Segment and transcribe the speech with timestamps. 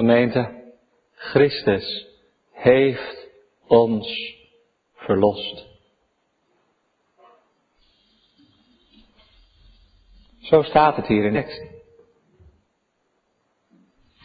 [0.00, 0.72] Gemeente,
[1.14, 2.06] Christus
[2.52, 3.28] heeft
[3.66, 4.34] ons
[4.94, 5.66] verlost.
[10.40, 11.62] Zo staat het hier in de tekst.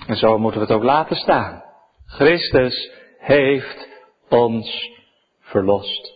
[0.07, 1.63] En zo moeten we het ook laten staan.
[2.05, 3.87] Christus heeft
[4.29, 4.89] ons
[5.39, 6.13] verlost.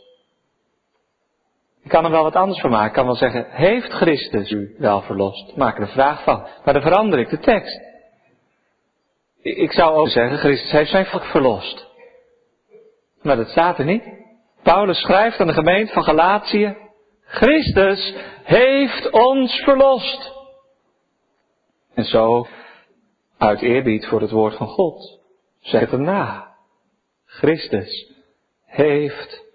[1.84, 2.88] Ik kan er wel wat anders van maken.
[2.88, 5.56] Ik kan wel zeggen, heeft Christus u wel verlost?
[5.56, 6.48] Maak er een vraag van.
[6.64, 7.89] Maar dan verander ik de tekst.
[9.42, 11.88] Ik zou ook zeggen, Christus heeft zijn volk verlost.
[13.22, 14.04] Maar dat staat er niet.
[14.64, 16.78] Paulus schrijft aan de gemeente van Galatië,
[17.26, 20.32] Christus heeft ons verlost.
[21.94, 22.48] En zo,
[23.38, 25.20] uit eerbied voor het woord van God,
[25.60, 26.56] zegt het na.
[27.26, 28.12] Christus
[28.66, 29.46] heeft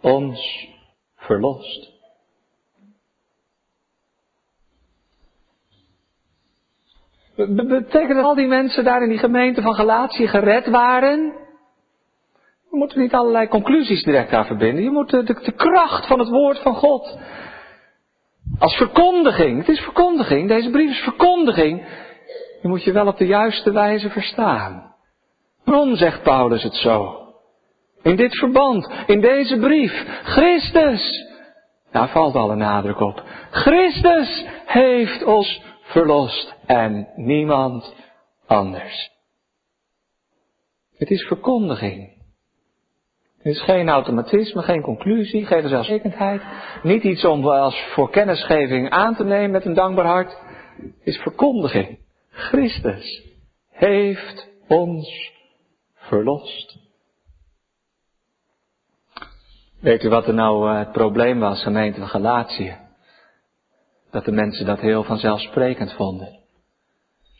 [0.00, 0.68] ons
[1.16, 1.97] verlost.
[7.46, 11.32] Betekent dat al die mensen daar in die gemeente van Galatië gered waren?
[12.70, 14.84] We moeten niet allerlei conclusies direct aan verbinden.
[14.84, 17.18] Je moet de, de, kracht van het woord van God.
[18.58, 19.58] Als verkondiging.
[19.58, 20.48] Het is verkondiging.
[20.48, 21.86] Deze brief is verkondiging.
[22.62, 24.94] Je moet je wel op de juiste wijze verstaan.
[25.64, 27.14] Waarom zegt Paulus het zo?
[28.02, 30.20] In dit verband, in deze brief.
[30.22, 31.26] Christus.
[31.92, 33.22] Daar valt alle nadruk op.
[33.50, 37.94] Christus heeft ons verlost en niemand
[38.46, 39.10] anders.
[40.96, 42.16] Het is verkondiging.
[43.38, 46.42] Het is geen automatisme, geen conclusie, geen zelfzekerheid.
[46.82, 50.38] Niet iets om als voor kennisgeving aan te nemen met een dankbaar hart.
[50.76, 51.98] Het is verkondiging.
[52.30, 53.22] Christus
[53.70, 55.32] heeft ons
[55.94, 56.78] verlost.
[59.80, 62.87] Weet u wat er nou eh, het probleem was, gemeente van Galatië?
[64.10, 66.38] Dat de mensen dat heel vanzelfsprekend vonden.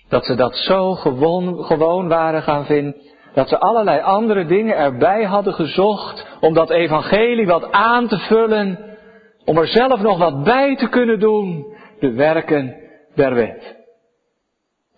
[0.09, 2.97] Dat ze dat zo gewoon, gewoon waren gaan vinden,
[3.35, 8.97] dat ze allerlei andere dingen erbij hadden gezocht om dat evangelie wat aan te vullen,
[9.45, 12.77] om er zelf nog wat bij te kunnen doen, de werken
[13.15, 13.77] der wet.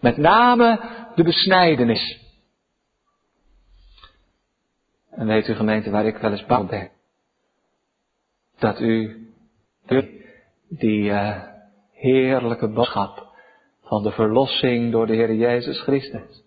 [0.01, 0.81] Met name
[1.15, 2.19] de besnijdenis.
[5.11, 6.91] En weet u gemeente waar ik wel eens bang ben?
[8.59, 9.17] Dat u
[10.69, 11.50] die uh,
[12.01, 13.29] heerlijke boodschap
[13.83, 16.43] van de verlossing door de Heer Jezus Christus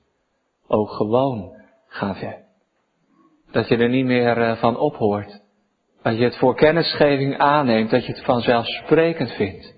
[0.67, 1.51] ook gewoon
[1.87, 2.41] gaat verder.
[3.51, 5.41] Dat je er niet meer uh, van ophoort.
[6.03, 9.73] Dat je het voor kennisgeving aanneemt, dat je het vanzelfsprekend vindt.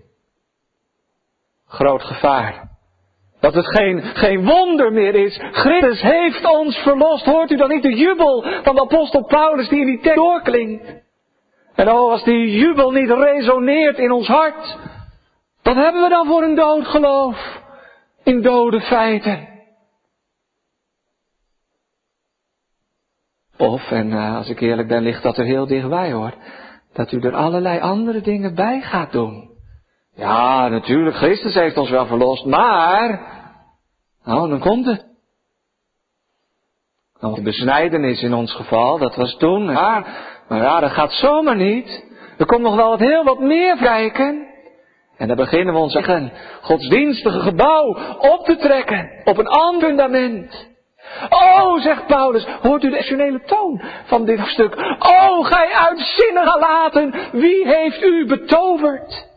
[1.68, 2.70] Groot gevaar.
[3.40, 5.40] Dat het geen, geen wonder meer is.
[5.52, 7.26] Christus heeft ons verlost.
[7.26, 11.04] Hoort u dan niet de jubel van de apostel Paulus die in die tekst doorklinkt?
[11.76, 14.78] En oh, als die jubel niet resoneert in ons hart,
[15.66, 17.62] wat hebben we dan voor een dood geloof?
[18.24, 19.48] In dode feiten.
[23.58, 26.34] Of, en uh, als ik eerlijk ben, ligt dat er heel dichtbij hoor,
[26.94, 29.50] dat u er allerlei andere dingen bij gaat doen.
[30.16, 33.20] Ja, natuurlijk, Christus heeft ons wel verlost, maar,
[34.24, 35.06] nou, dan komt het.
[37.20, 40.08] Nou, de besnijdenis in ons geval, dat was toen, maar,
[40.48, 42.04] maar ja, dat gaat zomaar niet.
[42.38, 44.45] Er komt nog wel wat heel wat meer kijken.
[45.18, 46.32] En dan beginnen we ons eigen
[46.62, 50.74] godsdienstige gebouw op te trekken op een ander fundament.
[51.30, 54.76] Oh, zegt Paulus, hoort u de emotionele toon van dit stuk?
[55.00, 59.34] Oh, gij uitzinnige laten, wie heeft u betoverd?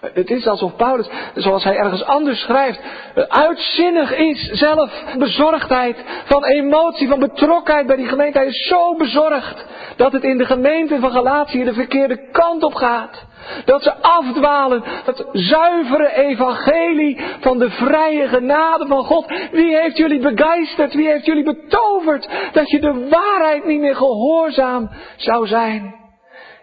[0.00, 2.80] Het is alsof Paulus, zoals hij ergens anders schrijft,
[3.28, 8.38] uitzinnig is zelf bezorgdheid, van emotie, van betrokkenheid bij die gemeente.
[8.38, 12.74] Hij is zo bezorgd dat het in de gemeente van Galatië de verkeerde kant op
[12.74, 13.24] gaat.
[13.64, 19.48] Dat ze afdwalen, het zuivere evangelie van de vrije genade van God.
[19.52, 24.90] Wie heeft jullie begeisterd, wie heeft jullie betoverd dat je de waarheid niet meer gehoorzaam
[25.16, 26.00] zou zijn?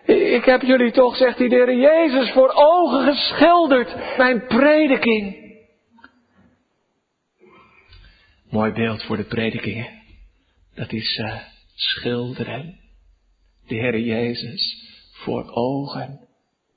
[0.06, 5.48] Ik heb jullie toch, zegt die de Heer Jezus, voor ogen geschilderd, mijn prediking.
[8.50, 9.88] Mooi beeld voor de predikingen.
[10.76, 11.36] Dat is uh,
[11.76, 12.80] schilderen.
[13.68, 16.29] De Heer Jezus voor ogen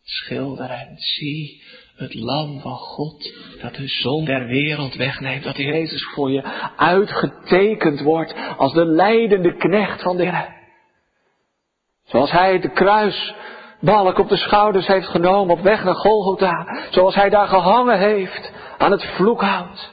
[0.02, 0.96] schilderen.
[0.96, 1.62] Zie
[1.96, 5.44] het lam van God dat de zon der wereld wegneemt.
[5.44, 6.42] Dat Jezus voor je
[6.76, 10.60] uitgetekend wordt als de leidende knecht van de Heer.
[12.04, 16.86] Zoals hij de kruisbalk op de schouders heeft genomen op weg naar Golgotha.
[16.90, 19.92] Zoals hij daar gehangen heeft aan het vloekhout.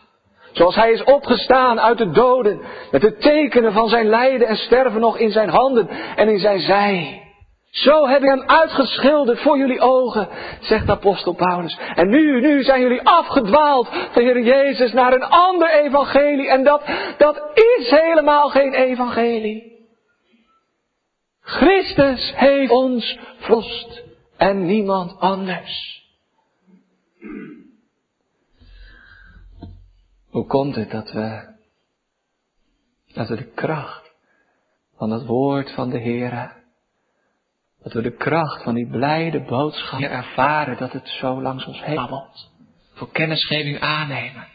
[0.51, 2.61] Zoals hij is opgestaan uit de doden
[2.91, 6.59] met de tekenen van zijn lijden en sterven nog in zijn handen en in zijn
[6.59, 7.23] zij.
[7.69, 10.29] Zo heb ik hem uitgeschilderd voor jullie ogen,
[10.61, 11.79] zegt apostel Paulus.
[11.95, 16.49] En nu, nu zijn jullie afgedwaald van Heer Jezus naar een ander evangelie.
[16.49, 16.83] En dat,
[17.17, 19.77] dat is helemaal geen evangelie.
[21.41, 24.03] Christus heeft ons verlost
[24.37, 26.03] en niemand anders.
[30.29, 31.55] Hoe komt het dat we,
[33.13, 34.11] dat we de kracht
[34.97, 36.58] van het woord van de Heer,
[37.83, 42.23] dat we de kracht van die blijde boodschap ervaren dat het zo langs ons heen
[42.93, 44.47] voor kennisgeving aannemen?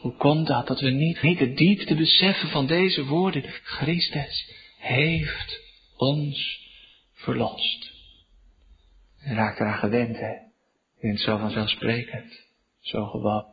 [0.00, 3.42] Hoe komt dat dat we niet, niet de diepte beseffen van deze woorden?
[3.62, 5.60] Christus heeft
[5.96, 6.68] ons
[7.12, 7.92] verlost.
[9.24, 10.34] Je raakt eraan gewend, hè?
[10.98, 12.46] Vindt het zo vanzelfsprekend,
[12.80, 13.46] zo gewoon,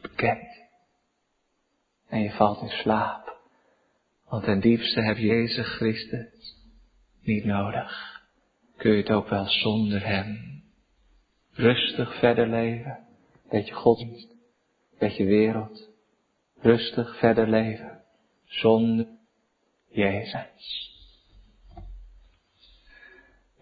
[0.00, 0.60] bekend.
[2.08, 3.36] En je valt in slaap.
[4.28, 6.61] Want ten diepste heb je Jezus Christus
[7.24, 8.20] niet nodig.
[8.76, 10.62] Kun je het ook wel zonder Hem.
[11.52, 12.98] Rustig verder leven.
[13.50, 14.34] Beetje godsdienst.
[14.98, 15.88] Beetje wereld.
[16.60, 18.00] Rustig verder leven.
[18.44, 19.06] Zonder
[19.88, 20.90] Jezus.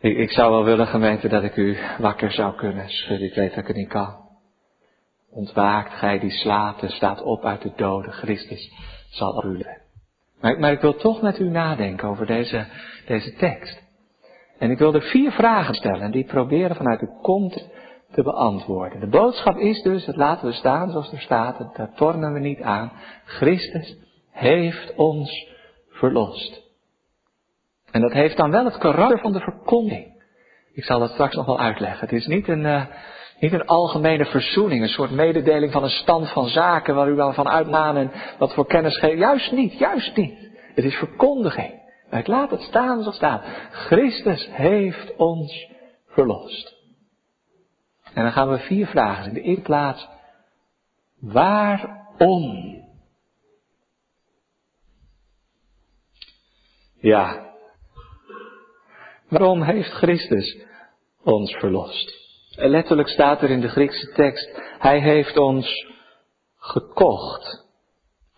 [0.01, 3.29] Ik, ik zou wel willen, gemeente, dat ik u wakker zou kunnen schudden.
[3.29, 4.29] Ik weet dat ik het niet kan.
[5.31, 8.13] Ontwaakt gij die slaapt en staat op uit de doden.
[8.13, 8.73] Christus
[9.11, 9.65] zal u
[10.41, 12.67] maar, ik wil toch met u nadenken over deze,
[13.07, 13.83] deze tekst.
[14.59, 17.69] En ik wil er vier vragen stellen en die proberen vanuit de kont
[18.13, 19.01] te beantwoorden.
[19.01, 22.61] De boodschap is dus, dat laten we staan zoals er staat, daar tornen we niet
[22.61, 22.93] aan.
[23.25, 23.97] Christus
[24.31, 25.49] heeft ons
[25.89, 26.63] verlost.
[27.91, 30.23] En dat heeft dan wel het karakter van de verkondiging.
[30.73, 32.01] Ik zal dat straks nog wel uitleggen.
[32.01, 32.87] Het is niet een, uh,
[33.41, 37.35] niet een algemene verzoening, een soort mededeling van een stand van zaken waar u dan
[37.35, 39.19] van uitmaan en wat voor kennis geeft.
[39.19, 40.51] Juist niet, juist niet.
[40.75, 41.79] Het is verkondiging.
[42.11, 43.45] Ik laat het staan zoals het staat.
[43.71, 45.69] Christus heeft ons
[46.07, 46.75] verlost.
[48.15, 49.27] En dan gaan we vier vragen.
[49.27, 50.09] In de eerste plaats,
[51.21, 52.79] waarom?
[57.01, 57.51] Ja,
[59.31, 60.57] Waarom heeft Christus
[61.23, 62.20] ons verlost?
[62.69, 65.87] Letterlijk staat er in de Griekse tekst, Hij heeft ons
[66.57, 67.67] gekocht,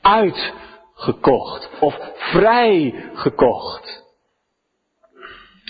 [0.00, 4.02] uitgekocht of vrijgekocht.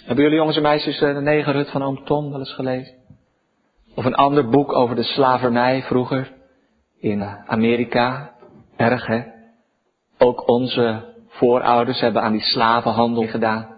[0.05, 2.95] Hebben jullie jongens en meisjes eh, de negerhut van oom Tom wel eens gelezen?
[3.95, 6.33] Of een ander boek over de slavernij vroeger
[6.99, 8.35] in Amerika?
[8.77, 9.23] Erg hè?
[10.19, 13.72] Ook onze voorouders hebben aan die slavenhandel gedaan.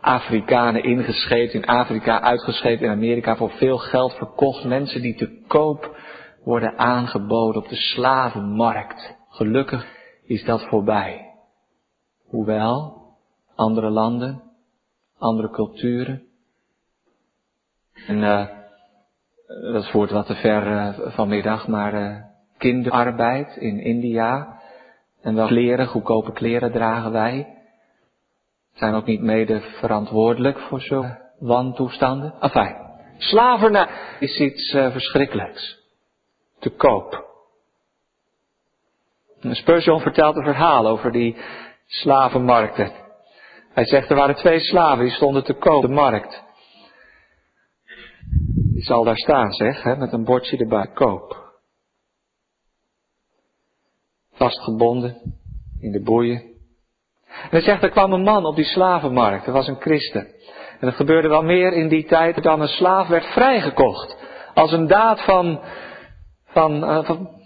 [0.00, 4.64] Afrikanen ingescheept in Afrika, uitgescheept in Amerika, voor veel geld verkocht.
[4.64, 5.96] Mensen die te koop
[6.44, 9.16] worden aangeboden op de slavenmarkt.
[9.28, 9.86] Gelukkig
[10.24, 11.34] is dat voorbij.
[12.24, 13.02] Hoewel,
[13.54, 14.42] andere landen,
[15.18, 16.22] andere culturen.
[18.06, 18.46] En uh,
[19.72, 22.16] dat voert wat te ver uh, vanmiddag, maar uh,
[22.58, 24.60] kinderarbeid in India.
[25.22, 27.59] En wel kleren, goedkope kleren dragen wij
[28.80, 32.34] zijn ook niet mede verantwoordelijk voor zo'n wantoestanden.
[32.40, 32.76] Enfin,
[33.18, 33.88] slavernij
[34.18, 35.78] is iets uh, verschrikkelijks.
[36.58, 37.28] Te koop.
[39.40, 41.36] Spurgeon vertelt een verhaal over die
[41.86, 42.92] slavenmarkten.
[43.72, 46.42] Hij zegt er waren twee slaven die stonden te koop op de markt.
[48.72, 51.52] Die zal daar staan, zeg, hè, met een bordje erbij, koop.
[54.32, 55.38] Vastgebonden
[55.80, 56.49] in de boeien.
[57.30, 60.26] En hij zegt, er kwam een man op die slavenmarkt, er was een christen.
[60.80, 64.16] En het gebeurde wel meer in die tijd dan een slaaf werd vrijgekocht.
[64.54, 65.60] Als een daad van,
[66.44, 67.38] van, uh, van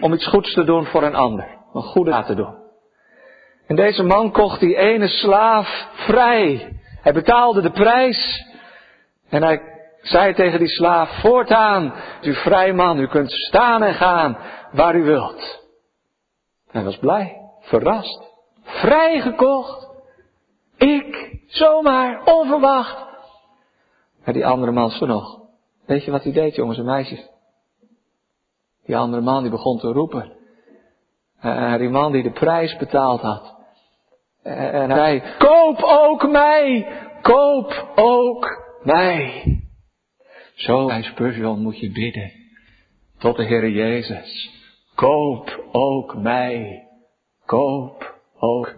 [0.00, 1.46] om iets goeds te doen voor een ander.
[1.72, 2.62] Een goede daad te doen.
[3.66, 6.72] En deze man kocht die ene slaaf vrij.
[7.00, 8.44] Hij betaalde de prijs.
[9.28, 9.60] En hij
[10.02, 14.38] zei tegen die slaaf, voortaan, u vrij man, u kunt staan en gaan
[14.72, 15.62] waar u wilt.
[16.70, 18.33] Hij was blij, verrast.
[18.64, 19.88] Vrijgekocht.
[20.76, 23.04] Ik, zomaar, onverwacht.
[24.24, 25.40] Maar die andere man stond nog.
[25.86, 27.28] Weet je wat hij deed, jongens en meisjes?
[28.84, 30.32] Die andere man die begon te roepen.
[31.40, 33.54] En die man die de prijs betaald had.
[34.42, 36.86] En hij koop ook mij!
[37.22, 39.42] Koop ook mij!
[40.54, 42.32] Zo bij Spurgeon moet je bidden.
[43.18, 44.50] Tot de Heer Jezus.
[44.94, 46.88] Koop ook mij.
[47.44, 48.13] Koop
[48.44, 48.74] ook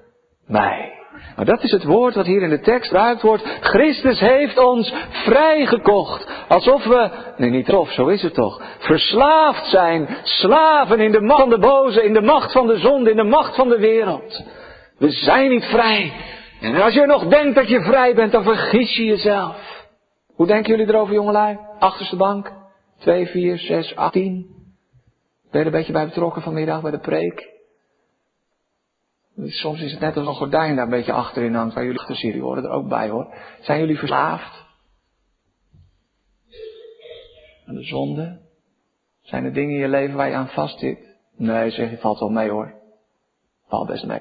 [0.47, 0.97] mij.
[1.37, 3.43] Maar dat is het woord wat hier in de tekst gebruikt wordt.
[3.61, 6.31] Christus heeft ons vrijgekocht.
[6.49, 8.63] Alsof we, nee niet of, zo is het toch.
[8.79, 13.11] Verslaafd zijn, slaven in de macht van de boze, in de macht van de zonde,
[13.11, 14.45] in de macht van de wereld.
[14.99, 16.13] We zijn niet vrij.
[16.61, 19.87] En als je nog denkt dat je vrij bent, dan vergis je jezelf.
[20.35, 21.59] Hoe denken jullie erover, jongelui?
[21.79, 22.53] Achterste bank?
[22.99, 24.47] 2, 4, 6, 8, 10?
[25.51, 27.56] Ben je een beetje bij betrokken vanmiddag bij de preek?
[29.45, 32.17] Soms is het net als een gordijn daar een beetje achterin hangt, waar jullie achter
[32.17, 33.35] jullie horen er ook bij hoor.
[33.61, 34.65] Zijn jullie verslaafd?
[37.67, 38.41] Aan de zonde?
[39.23, 41.15] Zijn er dingen in je leven waar je aan vast zit?
[41.37, 42.75] Nee, zeg je, valt wel mee hoor.
[43.69, 44.21] Valt best mee.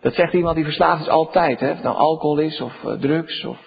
[0.00, 1.70] Dat zegt iemand die verslaafd is altijd, hè.
[1.70, 3.58] Of nou alcohol is, of uh, drugs, of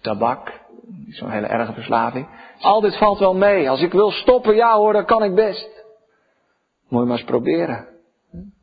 [0.00, 0.60] tabak.
[1.08, 2.28] Zo'n hele erge verslaving.
[2.60, 3.70] Al dit valt wel mee.
[3.70, 5.84] Als ik wil stoppen, ja hoor, dan kan ik best.
[6.88, 7.97] Moet je maar eens proberen.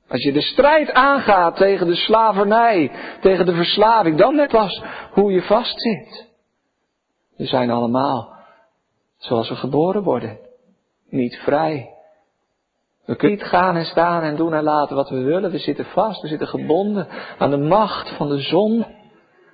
[0.08, 5.32] Als je de strijd aangaat tegen de slavernij, tegen de verslaving, dan net pas hoe
[5.32, 6.28] je vastzit.
[7.38, 8.36] We zijn allemaal
[9.18, 10.40] zoals we geboren worden.
[11.10, 11.90] Niet vrij.
[13.06, 15.52] We kunnen niet gaan en staan en doen en laten wat we willen.
[15.52, 17.08] We zitten vast, we zitten gebonden
[17.38, 18.86] aan de macht van de zon.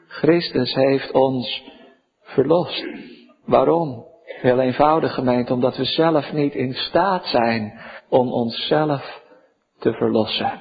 [0.08, 1.63] Christus heeft ons
[2.22, 2.86] verlost.
[3.46, 4.05] Waarom?
[4.24, 7.79] Heel eenvoudig gemeend, omdat we zelf niet in staat zijn
[8.10, 9.21] om onszelf
[9.82, 10.52] te verlossen.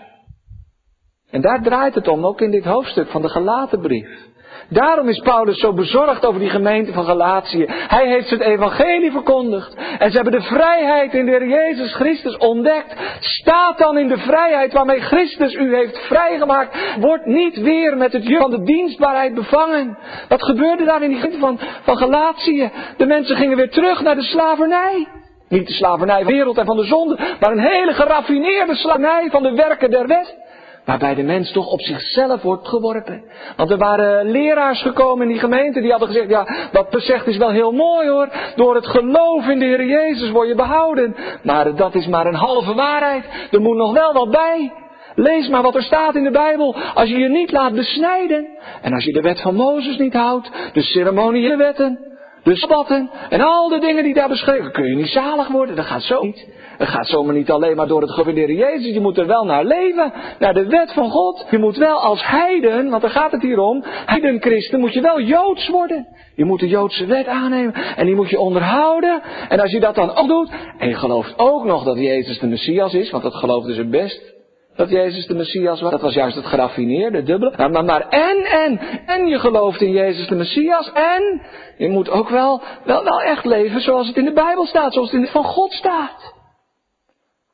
[1.30, 4.28] En daar draait het om, ook in dit hoofdstuk van de gelaten brief.
[4.68, 7.64] Daarom is Paulus zo bezorgd over die gemeente van Galatië.
[7.68, 9.74] Hij heeft het evangelie verkondigd.
[9.98, 12.94] En ze hebben de vrijheid in de Heer Jezus Christus ontdekt.
[13.20, 16.76] Staat dan in de vrijheid waarmee Christus u heeft vrijgemaakt.
[17.00, 19.98] Wordt niet weer met het juk van de dienstbaarheid bevangen.
[20.28, 22.70] Wat gebeurde daar in die gemeente van, van Galatië?
[22.96, 25.19] De mensen gingen weer terug naar de slavernij.
[25.50, 29.54] Niet de slavernij wereld en van de zonde, maar een hele geraffineerde slavernij van de
[29.54, 30.36] werken der wet.
[30.84, 33.24] Waarbij de mens toch op zichzelf wordt geworpen.
[33.56, 37.36] Want er waren leraars gekomen in die gemeente die hadden gezegd, ja, wat zegt is
[37.36, 38.28] wel heel mooi hoor.
[38.56, 41.16] Door het geloof in de Heer Jezus word je behouden.
[41.42, 43.24] Maar dat is maar een halve waarheid.
[43.50, 44.72] Er moet nog wel wat bij.
[45.14, 46.76] Lees maar wat er staat in de Bijbel.
[46.94, 48.48] Als je je niet laat besnijden.
[48.82, 50.50] En als je de wet van Mozes niet houdt.
[50.72, 52.09] De ceremoniële wetten.
[52.42, 55.76] De sabbatten en al de dingen die daar beschreven, kun je niet zalig worden.
[55.76, 56.48] Dat gaat zo niet.
[56.78, 58.92] Het gaat zomaar niet alleen maar door het gewendeerde Jezus.
[58.92, 60.12] Je moet er wel naar leven.
[60.38, 61.46] Naar de wet van God.
[61.50, 63.84] Je moet wel als heiden, want daar gaat het hier om.
[63.84, 66.06] Heiden christen moet je wel Joods worden.
[66.34, 67.74] Je moet de Joodse wet aannemen.
[67.74, 69.22] En die moet je onderhouden.
[69.48, 70.50] En als je dat dan ook doet.
[70.78, 73.10] En je gelooft ook nog dat Jezus de Messias is.
[73.10, 74.39] Want dat geloofden ze best
[74.80, 75.90] dat Jezus de Messias was.
[75.90, 77.54] Dat was juist het geraffineerde, dubbele.
[77.56, 80.92] Maar, maar, maar en, en, en je gelooft in Jezus de Messias.
[80.92, 81.42] En
[81.78, 85.10] je moet ook wel, wel, wel echt leven zoals het in de Bijbel staat, zoals
[85.10, 86.34] het in van God staat.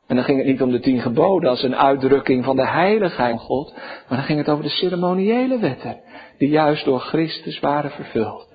[0.06, 3.30] En dan ging het niet om de tien geboden als een uitdrukking van de heiligheid
[3.30, 3.72] van God,
[4.08, 6.00] maar dan ging het over de ceremoniële wetten,
[6.38, 8.48] die juist door Christus waren vervuld.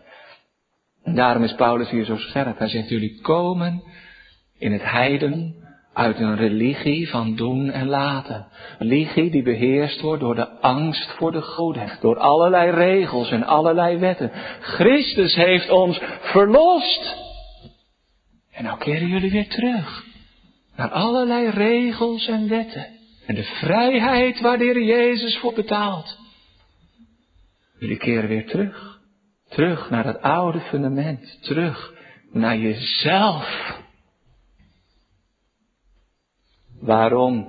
[1.03, 2.57] En daarom is Paulus hier zo scherp.
[2.57, 3.83] Hij zegt, jullie komen
[4.57, 5.60] in het heiden
[5.93, 8.47] uit een religie van doen en laten.
[8.79, 12.01] Religie die beheerst wordt door de angst voor de godheid.
[12.01, 14.31] Door allerlei regels en allerlei wetten.
[14.59, 17.15] Christus heeft ons verlost.
[18.51, 20.03] En nou keren jullie weer terug.
[20.75, 22.87] Naar allerlei regels en wetten.
[23.25, 26.17] En de vrijheid waar de Heer Jezus voor betaalt.
[27.79, 28.99] Jullie keren weer terug.
[29.49, 31.37] Terug naar het oude fundament.
[31.41, 31.93] Terug
[32.31, 33.79] naar jezelf.
[36.81, 37.47] Waarom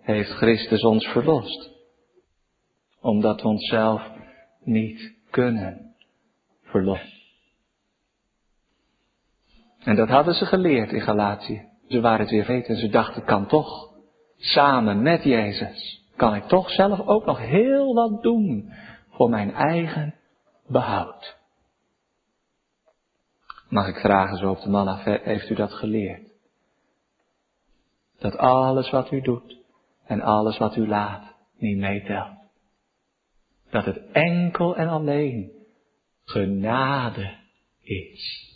[0.00, 1.70] heeft Christus ons verlost?
[3.00, 4.10] Omdat we onszelf
[4.64, 5.94] niet kunnen
[6.62, 7.18] verlossen.
[9.78, 11.68] En dat hadden ze geleerd in Galatië.
[11.88, 13.90] Ze waren het weer weten en ze dachten, kan toch,
[14.36, 18.72] samen met Jezus, kan ik toch zelf ook nog heel wat doen
[19.10, 20.14] voor mijn eigen
[20.66, 21.38] behoud.
[23.68, 26.29] Mag ik vragen zo op de man af, heeft u dat geleerd?
[28.20, 29.56] Dat alles wat u doet
[30.04, 32.38] en alles wat u laat niet meetelt.
[33.70, 35.52] Dat het enkel en alleen
[36.24, 37.36] genade
[37.80, 38.48] is.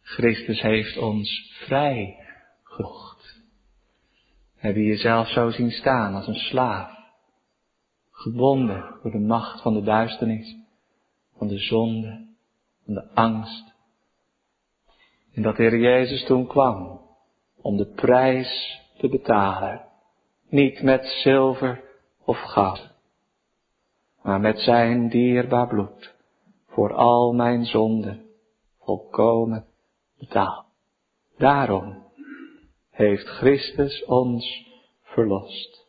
[0.00, 2.18] Christus heeft ons vrij
[2.62, 3.42] gekocht.
[4.56, 6.98] Heb je jezelf zo zien staan als een slaaf,
[8.10, 10.56] gebonden door de macht van de duisternis,
[11.36, 12.26] van de zonde,
[12.84, 13.74] van de angst.
[15.32, 17.03] En dat de Heer Jezus toen kwam
[17.64, 19.80] om de prijs te betalen.
[20.48, 21.80] Niet met zilver
[22.24, 22.90] of goud,
[24.22, 26.14] maar met zijn dierbaar bloed
[26.68, 28.24] voor al mijn zonden
[28.80, 29.64] volkomen
[30.18, 30.64] betaald.
[31.38, 32.02] Daarom
[32.90, 34.66] heeft Christus ons
[35.02, 35.86] verlost.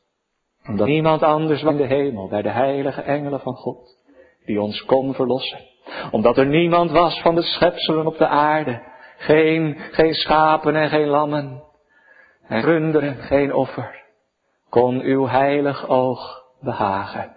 [0.67, 3.98] Omdat niemand anders was in de hemel, bij de heilige engelen van God,
[4.46, 5.60] die ons kon verlossen.
[6.12, 8.84] Omdat er niemand was van de schepselen op de aarde,
[9.17, 11.64] geen, geen schapen en geen lammen,
[12.47, 14.03] en runderen geen offer,
[14.69, 17.35] kon uw heilig oog behagen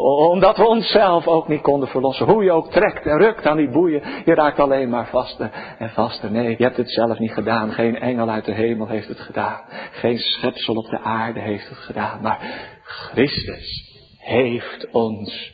[0.00, 2.26] Omdat we onszelf ook niet konden verlossen.
[2.26, 4.02] Hoe je ook trekt en rukt aan die boeien.
[4.24, 6.30] Je raakt alleen maar vaster en vaster.
[6.30, 7.72] Nee, je hebt het zelf niet gedaan.
[7.72, 9.60] Geen engel uit de hemel heeft het gedaan.
[9.92, 12.22] Geen schepsel op de aarde heeft het gedaan.
[12.22, 12.38] Maar
[12.82, 15.52] Christus heeft ons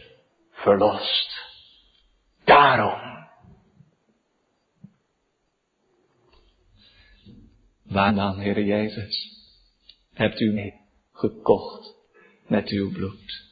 [0.52, 1.47] verlost.
[2.44, 3.18] Daarom.
[7.88, 9.37] Waar dan, Heer Jezus,
[10.14, 10.80] hebt u mij
[11.12, 11.95] gekocht
[12.47, 13.47] met uw bloed?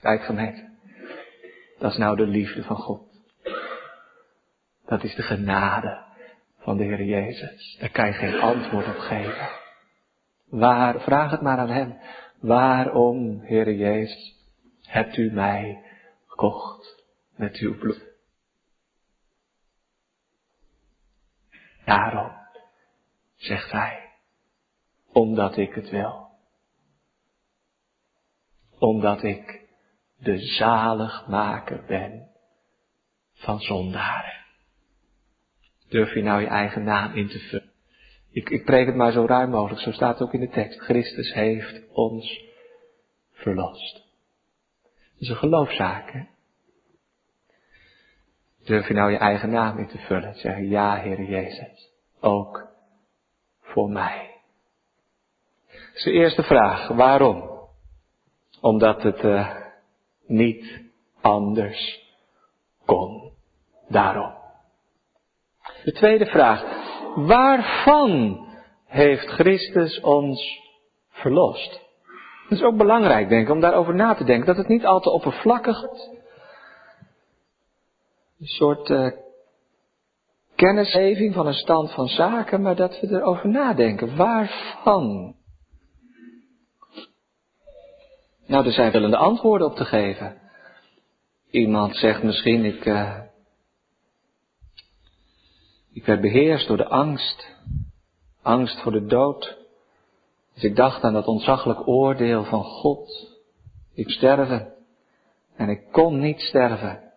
[0.00, 0.68] Kijk gemeente,
[1.78, 3.02] dat is nou de liefde van God.
[4.86, 6.04] Dat is de genade
[6.58, 7.76] van de Heer Jezus.
[7.80, 9.48] Daar kan je geen antwoord op geven.
[10.48, 11.98] Waar, vraag het maar aan Hem.
[12.40, 14.34] Waarom, Heer Jezus,
[14.82, 15.82] hebt u mij
[16.26, 17.04] gekocht
[17.36, 18.07] met uw bloed?
[21.88, 22.32] Daarom,
[23.36, 24.10] zegt Hij,
[25.12, 26.26] omdat ik het wil.
[28.78, 29.66] Omdat ik
[30.16, 32.28] de zaligmaker ben
[33.32, 34.44] van zondaren.
[35.88, 37.72] Durf je nou je eigen naam in te vullen?
[38.30, 40.80] Ik, ik preek het maar zo ruim mogelijk, zo staat het ook in de tekst.
[40.80, 42.44] Christus heeft ons
[43.32, 43.94] verlost.
[44.82, 46.24] Dat is een geloofzaak, hè?
[48.68, 50.34] Durf je nou je eigen naam in te vullen?
[50.34, 52.68] Zeggen, ja, Heer Jezus, ook
[53.60, 54.30] voor mij.
[55.94, 56.88] Is de eerste vraag.
[56.88, 57.50] Waarom?
[58.60, 59.54] Omdat het uh,
[60.26, 60.82] niet
[61.20, 62.00] anders
[62.86, 63.32] kon.
[63.88, 64.32] Daarom.
[65.84, 66.64] De tweede vraag.
[67.14, 68.44] Waarvan
[68.86, 70.60] heeft Christus ons
[71.10, 71.86] verlost?
[72.48, 74.46] Dat is ook belangrijk, denk ik, om daarover na te denken.
[74.46, 75.82] Dat het niet al te oppervlakkig.
[78.38, 79.10] Een soort uh,
[80.54, 84.16] kennisgeving van een stand van zaken, maar dat we erover nadenken.
[84.16, 85.34] Waarvan?
[88.46, 90.40] Nou, er zijn willende antwoorden op te geven.
[91.50, 93.20] Iemand zegt misschien, ik, uh,
[95.92, 97.56] ik werd beheerst door de angst.
[98.42, 99.56] Angst voor de dood.
[100.54, 103.36] Dus ik dacht aan dat ontzaglijk oordeel van God.
[103.94, 104.72] Ik sterven.
[105.56, 107.07] En ik kon niet sterven.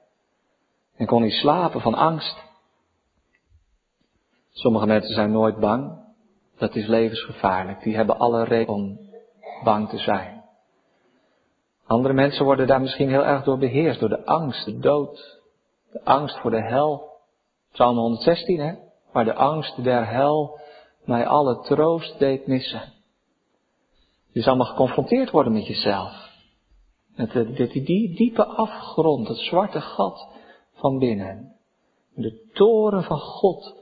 [0.97, 2.43] En kon niet slapen van angst.
[4.49, 5.99] Sommige mensen zijn nooit bang.
[6.57, 7.83] Dat is levensgevaarlijk.
[7.83, 8.99] Die hebben alle reden om
[9.63, 10.43] bang te zijn.
[11.85, 15.41] Andere mensen worden daar misschien heel erg door beheerst, door de angst, de dood,
[15.91, 17.09] de angst voor de hel.
[17.71, 18.73] Psalm 116, hè?
[19.11, 20.59] Waar de angst der hel
[21.05, 22.93] mij alle troost deed missen.
[24.31, 26.29] Je zal maar geconfronteerd worden met jezelf.
[27.15, 30.27] Met die, die diepe afgrond, het zwarte gat
[30.81, 31.55] van binnen.
[32.13, 33.75] De toren van God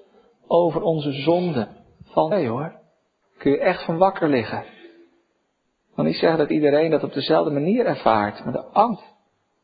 [0.47, 1.67] over onze zonde.
[2.03, 2.79] Van nee hoor.
[3.37, 4.63] Kun je echt van wakker liggen.
[5.89, 9.15] Ik wil niet zeggen dat iedereen dat op dezelfde manier ervaart, maar de angst.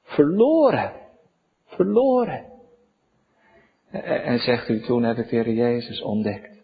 [0.04, 0.94] Verloren.
[1.66, 2.46] Verloren.
[4.02, 6.64] En zegt u, toen heb ik de Heer Jezus ontdekt.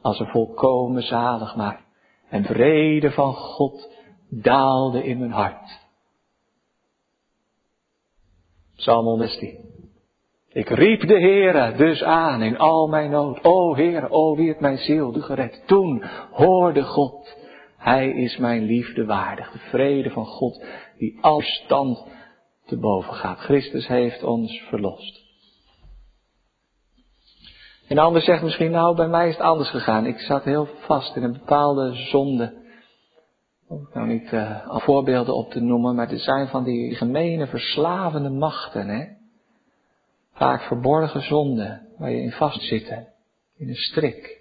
[0.00, 1.84] Als een volkomen zalig maar.
[2.28, 3.90] En vrede van God
[4.28, 5.80] daalde in mijn hart.
[8.76, 9.71] Psalm 116.
[10.52, 13.44] Ik riep de Heere dus aan in al mijn nood.
[13.44, 15.62] O Heer, o wie het mijn ziel du gered.
[15.66, 17.36] Toen hoorde God,
[17.76, 19.50] Hij is mijn liefde waardig.
[19.50, 20.64] De vrede van God
[20.98, 22.06] die al stand
[22.66, 23.38] te boven gaat.
[23.38, 25.20] Christus heeft ons verlost.
[27.88, 30.06] En de ander zegt misschien, nou, bij mij is het anders gegaan.
[30.06, 32.60] Ik zat heel vast in een bepaalde zonde.
[33.68, 38.30] Om nou niet uh, voorbeelden op te noemen, maar er zijn van die gemene, verslavende
[38.30, 39.20] machten, hè.
[40.42, 42.88] Vaak verborgen zonden, waar je in vast zit,
[43.56, 44.40] in een strik.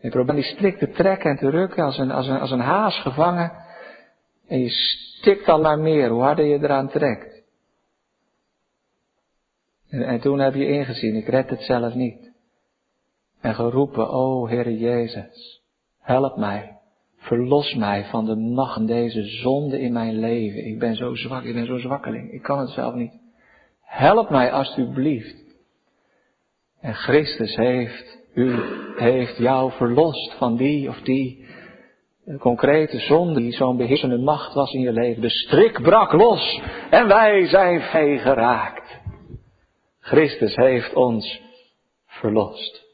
[0.00, 2.60] Je probeert die strik te trekken en te rukken als een, als een, als een
[2.60, 3.52] haas gevangen.
[4.46, 7.42] En je stikt al maar meer, hoe harder je eraan trekt.
[9.88, 12.32] En, en toen heb je ingezien, ik red het zelf niet.
[13.40, 15.62] En geroepen, o Heere Jezus,
[16.00, 16.78] help mij.
[17.16, 20.66] Verlos mij van de macht deze zonde in mijn leven.
[20.66, 22.32] Ik ben zo zwak, ik ben zo zwakkeling.
[22.32, 23.23] Ik kan het zelf niet.
[23.84, 25.44] Help mij alstublieft.
[26.80, 28.58] En Christus heeft u,
[28.96, 31.46] heeft jou verlost van die of die
[32.38, 35.22] concrete zonde die zo'n beheersende macht was in je leven.
[35.22, 39.00] De strik brak los en wij zijn vrij geraakt.
[40.00, 41.40] Christus heeft ons
[42.06, 42.84] verlost.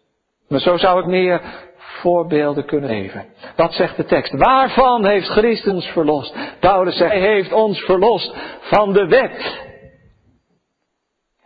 [0.49, 1.41] Maar zo zou ik meer
[1.77, 3.27] voorbeelden kunnen geven.
[3.57, 4.33] Wat zegt de tekst?
[4.33, 6.35] Waarvan heeft Christus verlost?
[6.61, 9.69] Paulus zegt, hij heeft ons verlost van de wet.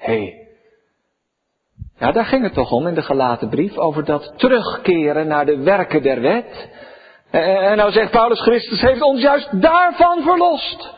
[0.04, 0.48] Hey.
[1.98, 5.58] Ja, daar ging het toch om in de gelaten brief, over dat terugkeren naar de
[5.58, 6.68] werken der wet.
[7.30, 10.92] En nou zegt Paulus, Christus heeft ons juist daarvan verlost.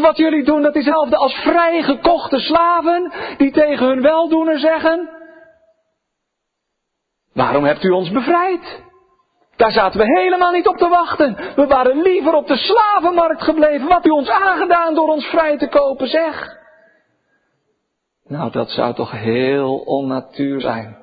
[0.00, 5.08] Wat jullie doen, dat is hetzelfde als vrijgekochte slaven die tegen hun weldoener zeggen,
[7.32, 8.82] waarom hebt u ons bevrijd?
[9.56, 11.36] Daar zaten we helemaal niet op te wachten.
[11.56, 13.88] We waren liever op de slavenmarkt gebleven.
[13.88, 16.57] Wat u ons aangedaan door ons vrij te kopen, zeg.
[18.28, 20.96] Nou, dat zou toch heel onnatuur zijn.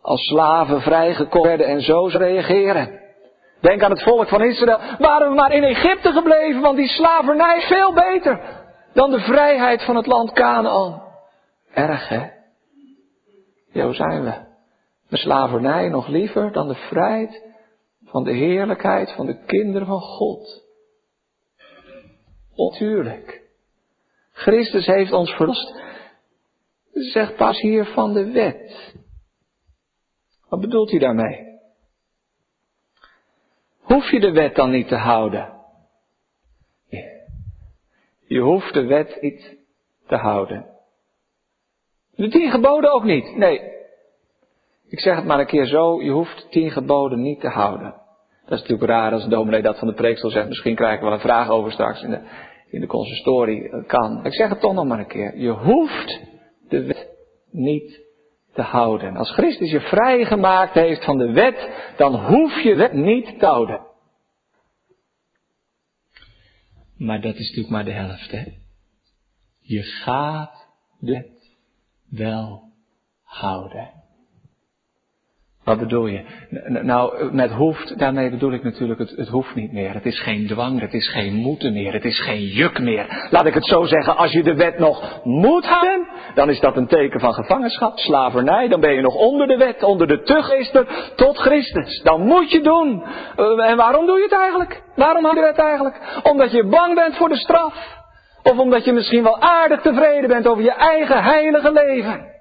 [0.00, 3.00] Als slaven vrijgekocht werden en zo reageren.
[3.60, 4.78] Denk aan het volk van Israël.
[4.98, 8.40] Waren we maar in Egypte gebleven, want die slavernij is veel beter
[8.92, 11.02] dan de vrijheid van het land Canaan.
[11.74, 12.26] Erg, hè?
[13.74, 14.34] Zo zijn we.
[15.08, 17.42] De slavernij nog liever dan de vrijheid
[18.04, 20.62] van de heerlijkheid van de kinderen van God.
[22.56, 23.42] Natuurlijk.
[24.32, 25.80] Christus heeft ons verlost.
[26.92, 28.94] Zegt pas hier van de wet.
[30.48, 31.50] Wat bedoelt hij daarmee?
[33.80, 35.60] Hoef je de wet dan niet te houden?
[38.26, 39.56] Je hoeft de wet niet
[40.06, 40.66] te houden.
[42.14, 43.36] De tien geboden ook niet.
[43.36, 43.60] Nee.
[44.88, 47.94] Ik zeg het maar een keer zo, je hoeft tien geboden niet te houden.
[48.44, 50.48] Dat is natuurlijk raar als een dominee dat van de preek zal zegt.
[50.48, 52.20] Misschien krijgen we wel een vraag over straks in de,
[52.70, 53.84] in de consistorie.
[53.86, 54.24] Kan.
[54.24, 55.38] Ik zeg het toch nog maar een keer.
[55.38, 56.20] Je hoeft
[56.72, 57.08] de wet
[57.50, 58.00] niet
[58.52, 59.16] te houden.
[59.16, 63.86] Als Christus je vrijgemaakt heeft van de wet, dan hoef je wet niet te houden.
[66.96, 68.44] Maar dat is natuurlijk maar de helft, hè.
[69.60, 71.30] Je gaat de
[72.10, 72.62] wel
[73.22, 74.01] houden.
[75.64, 76.24] Wat bedoel je?
[76.82, 79.94] Nou, met hoeft, daarmee bedoel ik natuurlijk, het, hoeft niet meer.
[79.94, 83.26] Het is geen dwang, het is geen moeten meer, het is geen juk meer.
[83.30, 86.76] Laat ik het zo zeggen, als je de wet nog moet houden, dan is dat
[86.76, 88.68] een teken van gevangenschap, slavernij.
[88.68, 92.02] Dan ben je nog onder de wet, onder de tuchtmeester tot Christus.
[92.02, 93.04] Dan moet je doen.
[93.36, 94.82] Eh, en waarom doe je het eigenlijk?
[94.96, 96.20] Waarom hou je het eigenlijk?
[96.22, 98.00] Omdat je bang bent voor de straf.
[98.42, 102.31] Of omdat je misschien wel aardig tevreden bent over je eigen heilige leven.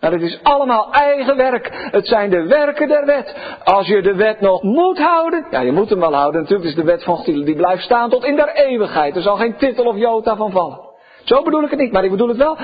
[0.00, 1.88] Nou, het is allemaal eigen werk.
[1.90, 3.36] Het zijn de werken der wet.
[3.64, 6.40] Als je de wet nog moet houden, ja, je moet hem wel houden.
[6.40, 9.16] Natuurlijk is de wet van God die blijft staan tot in der eeuwigheid.
[9.16, 10.80] Er zal geen titel of jota van vallen.
[11.24, 12.58] Zo bedoel ik het niet, maar ik bedoel het wel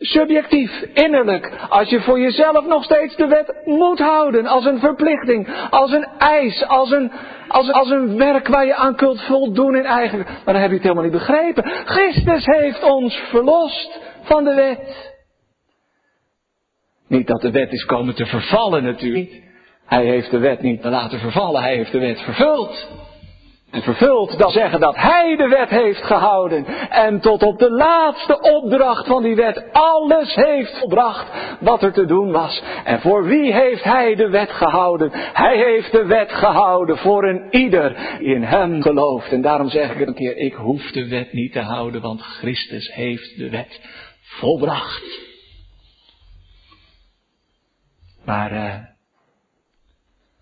[0.00, 1.52] subjectief, innerlijk.
[1.68, 6.06] Als je voor jezelf nog steeds de wet moet houden, als een verplichting, als een
[6.18, 7.12] eis, als een,
[7.48, 10.18] als, als een werk waar je aan kunt voldoen in eigen.
[10.18, 11.70] Maar dan heb je het helemaal niet begrepen.
[11.84, 15.09] Christus heeft ons verlost van de wet.
[17.10, 19.42] Niet dat de wet is komen te vervallen natuurlijk.
[19.86, 22.88] Hij heeft de wet niet laten vervallen, hij heeft de wet vervuld.
[23.70, 26.66] En vervuld, dan zeggen dat hij de wet heeft gehouden.
[26.90, 31.26] En tot op de laatste opdracht van die wet alles heeft volbracht
[31.60, 32.62] wat er te doen was.
[32.84, 35.10] En voor wie heeft hij de wet gehouden?
[35.12, 39.32] Hij heeft de wet gehouden voor een ieder in hem gelooft.
[39.32, 42.20] En daarom zeg ik het een keer, ik hoef de wet niet te houden, want
[42.20, 43.80] Christus heeft de wet
[44.20, 45.29] volbracht.
[48.30, 48.84] Maar uh,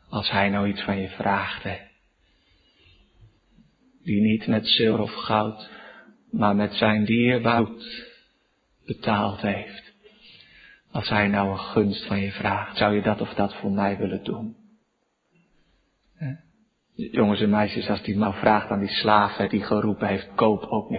[0.08, 1.68] als hij nou iets van je vraagt,
[4.02, 5.70] die niet met zilver of goud,
[6.30, 7.66] maar met zijn dierbaar
[8.86, 9.92] betaald heeft.
[10.90, 13.96] Als hij nou een gunst van je vraagt, zou je dat of dat voor mij
[13.96, 14.56] willen doen?
[16.94, 20.98] Jongens en meisjes, als die man vraagt aan die slaaf die geroepen heeft, koop ook,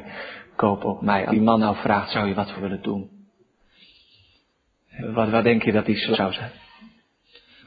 [0.55, 1.21] koop ook mij.
[1.21, 3.09] Als die man nou vraagt, zou je wat voor willen doen?
[5.13, 6.51] Wat, wat denk je dat die zou zijn?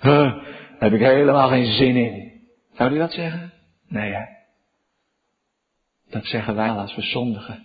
[0.03, 0.33] Huh,
[0.79, 2.33] heb ik helemaal geen zin in.
[2.75, 3.53] Zou die dat zeggen?
[3.89, 4.25] Nee, hè?
[6.11, 7.63] Dat zeggen wij als we zondigen.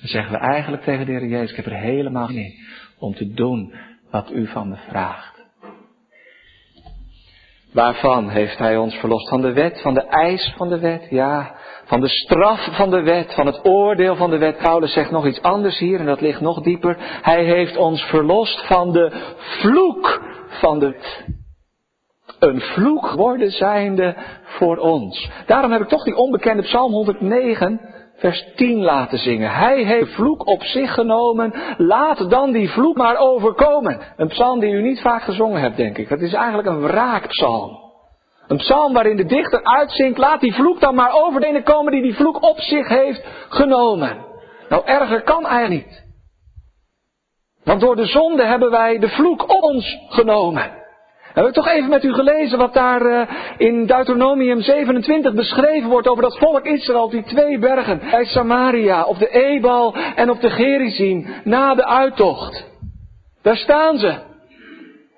[0.00, 2.54] Dan zeggen we eigenlijk tegen de Heer Jezus, ik heb er helemaal geen in
[2.98, 3.74] om te doen
[4.10, 5.42] wat u van me vraagt.
[7.72, 9.28] Waarvan heeft Hij ons verlost?
[9.28, 11.56] Van de wet, van de eis van de wet, ja.
[11.84, 14.58] Van de straf van de wet, van het oordeel van de wet.
[14.58, 16.96] Paulus zegt nog iets anders hier en dat ligt nog dieper.
[17.22, 21.22] Hij heeft ons verlost van de vloek van de
[22.44, 25.30] een vloek worden zijnde voor ons.
[25.46, 27.80] Daarom heb ik toch die onbekende Psalm 109,
[28.16, 29.50] vers 10 laten zingen.
[29.50, 34.00] Hij heeft vloek op zich genomen, laat dan die vloek maar overkomen.
[34.16, 36.08] Een psalm die u niet vaak gezongen hebt, denk ik.
[36.08, 37.82] Dat is eigenlijk een wraakpsalm.
[38.46, 41.92] Een psalm waarin de dichter uitzingt, laat die vloek dan maar over de ene komen
[41.92, 44.16] die die vloek op zich heeft genomen.
[44.68, 46.02] Nou, erger kan eigenlijk niet.
[47.64, 50.83] Want door de zonde hebben wij de vloek op ons genomen.
[51.34, 53.20] Hebben we toch even met u gelezen wat daar uh,
[53.56, 58.00] in Deuteronomium 27 beschreven wordt over dat volk Israël die twee bergen.
[58.10, 62.66] Bij Samaria, op de Ebal en op de Gerizim, na de uittocht.
[63.42, 64.14] Daar staan ze.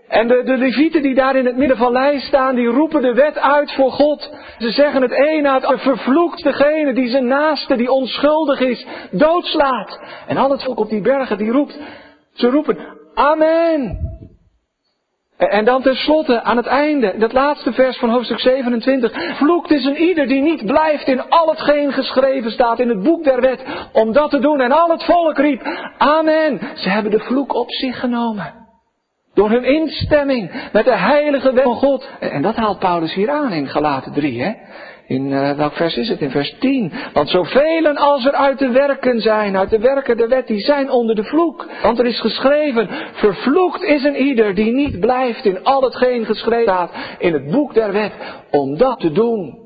[0.08, 3.14] En de, de levieten die daar in het midden van lijst staan, die roepen de
[3.14, 4.30] wet uit voor God.
[4.58, 10.00] Ze zeggen het een na het vervloekt degene die zijn naaste, die onschuldig is, doodslaat.
[10.26, 11.78] En al het volk op die bergen, die roept,
[12.32, 12.78] ze roepen,
[13.14, 14.05] Amen.
[15.36, 19.36] En dan tenslotte aan het einde, dat laatste vers van hoofdstuk 27.
[19.36, 23.24] Vloekt is een ieder die niet blijft in al hetgeen geschreven staat in het boek
[23.24, 24.60] der wet om dat te doen.
[24.60, 25.62] En al het volk riep,
[25.98, 26.60] Amen.
[26.74, 28.54] Ze hebben de vloek op zich genomen.
[29.34, 32.08] Door hun instemming met de heilige wet van God.
[32.20, 34.52] En dat haalt Paulus hier aan in Galaten 3, hè.
[35.06, 36.20] In uh, welk vers is het?
[36.20, 36.92] In vers 10.
[37.12, 40.90] Want zoveel als er uit de werken zijn, uit de werken der wet, die zijn
[40.90, 41.68] onder de vloek.
[41.82, 46.62] Want er is geschreven, vervloekt is een ieder die niet blijft in al hetgeen geschreven
[46.62, 48.12] staat in het boek der wet,
[48.50, 49.64] om dat te doen.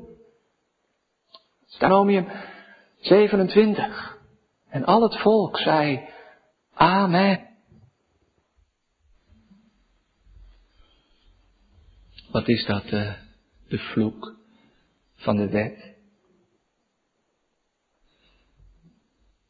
[1.65, 2.27] Stanomium
[2.99, 4.17] 27.
[4.69, 6.09] En al het volk zei,
[6.73, 7.49] Amen.
[12.31, 13.11] Wat is dat, uh,
[13.67, 14.39] de vloek
[15.21, 15.95] van de wet?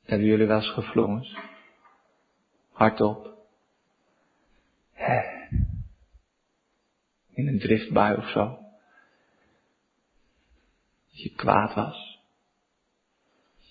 [0.03, 1.27] Hebben jullie wel eens gevlogen?
[2.71, 3.29] Hardop.
[7.34, 8.60] In een driftbui of zo.
[11.10, 12.19] Dat je kwaad was.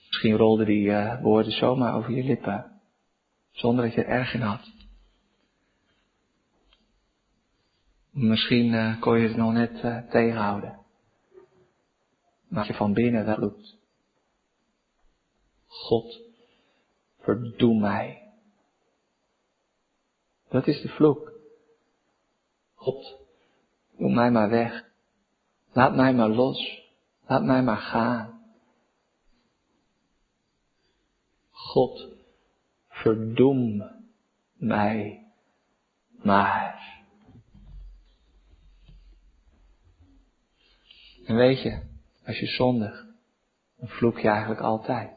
[0.07, 2.81] Misschien rolden die uh, woorden zomaar over je lippen.
[3.51, 4.73] Zonder dat je er erg in had.
[8.11, 10.80] Misschien uh, kon je het nog net uh, tegenhouden.
[12.51, 13.77] Maar je van binnen wel roept.
[15.67, 16.21] God,
[17.19, 18.33] verdoem mij.
[20.49, 21.33] Dat is de vloek.
[22.75, 23.19] God,
[23.97, 24.89] doe mij maar weg.
[25.73, 26.89] Laat mij maar los.
[27.27, 28.45] Laat mij maar gaan.
[31.51, 32.09] God,
[32.89, 33.91] verdoem
[34.53, 35.27] mij
[36.23, 37.03] maar.
[41.25, 41.90] En weet je,
[42.31, 43.05] als je zondigt,
[43.79, 45.11] dan vloek je eigenlijk altijd.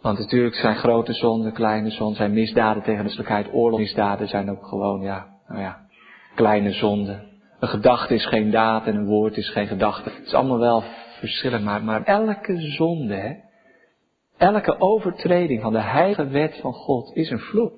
[0.00, 3.52] Want natuurlijk zijn grote zonden, kleine zonden, zijn misdaden tegen de menselijkheid.
[3.52, 5.86] Oorlogsmisdaden zijn ook gewoon, ja, nou ja,
[6.34, 7.28] kleine zonden.
[7.60, 10.10] Een gedachte is geen daad en een woord is geen gedachte.
[10.10, 10.82] Het is allemaal wel
[11.18, 13.34] verschillend, maar, maar elke zonde, hè,
[14.36, 17.72] elke overtreding van de heilige wet van God is een vloek.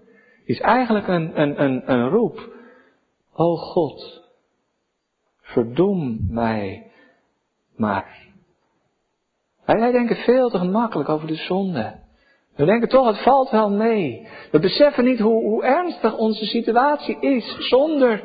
[0.45, 2.51] Is eigenlijk een, een, een, een roep.
[3.33, 4.23] O God,
[5.41, 6.92] verdoem mij
[7.77, 8.21] maar.
[9.67, 12.01] Wij, denken veel te gemakkelijk over de zonde.
[12.57, 14.29] We denken toch, het valt wel mee.
[14.51, 18.23] We beseffen niet hoe, hoe ernstig onze situatie is zonder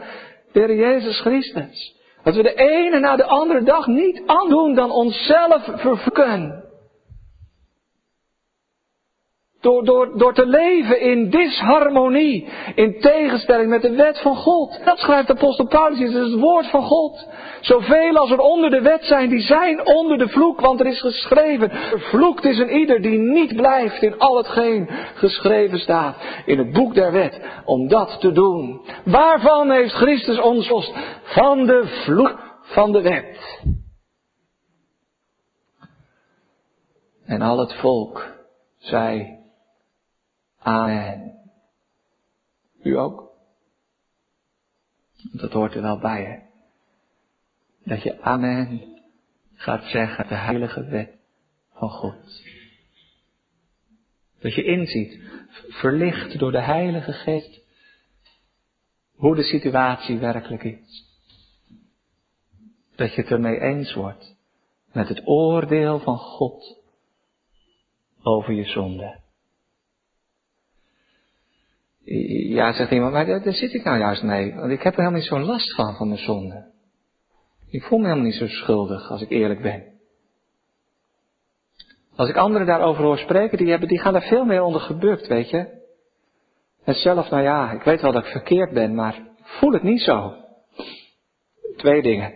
[0.52, 1.96] de Jezus Christus.
[2.24, 6.64] Dat we de ene na de andere dag niet aandoen dan onszelf vervloeken.
[9.62, 14.80] Door, door, door te leven in disharmonie, in tegenstelling met de wet van God.
[14.86, 17.28] Dat schrijft de apostel Paulus, dat is het woord van God.
[17.62, 21.02] Zoveel als er onder de wet zijn, die zijn onder de vloek, want er is
[21.02, 26.16] geschreven, vervloekt is een ieder die niet blijft in al hetgeen geschreven staat
[26.46, 28.82] in het boek der wet, om dat te doen.
[29.06, 30.94] Waarvan heeft Christus ons los?
[31.24, 33.62] Van de vloek van de wet.
[37.26, 38.36] En al het volk
[38.78, 39.37] zei,
[40.60, 41.40] Amen.
[42.84, 43.32] U ook?
[45.32, 46.40] Dat hoort er wel bij, hè?
[47.84, 48.82] Dat je Amen
[49.54, 51.18] gaat zeggen, de heilige wet
[51.74, 52.44] van God.
[54.40, 55.22] Dat je inziet,
[55.70, 57.62] verlicht door de Heilige Geest,
[59.16, 61.06] hoe de situatie werkelijk is.
[62.96, 64.36] Dat je het ermee eens wordt
[64.92, 66.78] met het oordeel van God
[68.22, 69.20] over je zonde.
[72.10, 74.56] Ja, zegt iemand, maar daar, zit ik nou juist mee.
[74.56, 76.72] Want ik heb er helemaal niet zo'n last van, van mijn zonde.
[77.70, 79.84] Ik voel me helemaal niet zo schuldig, als ik eerlijk ben.
[82.16, 85.28] Als ik anderen daarover hoor spreken, die, hebben, die gaan daar veel meer onder gebukt,
[85.28, 85.86] weet je.
[86.84, 90.02] En zelf, nou ja, ik weet wel dat ik verkeerd ben, maar voel het niet
[90.02, 90.34] zo.
[91.78, 92.34] Twee dingen.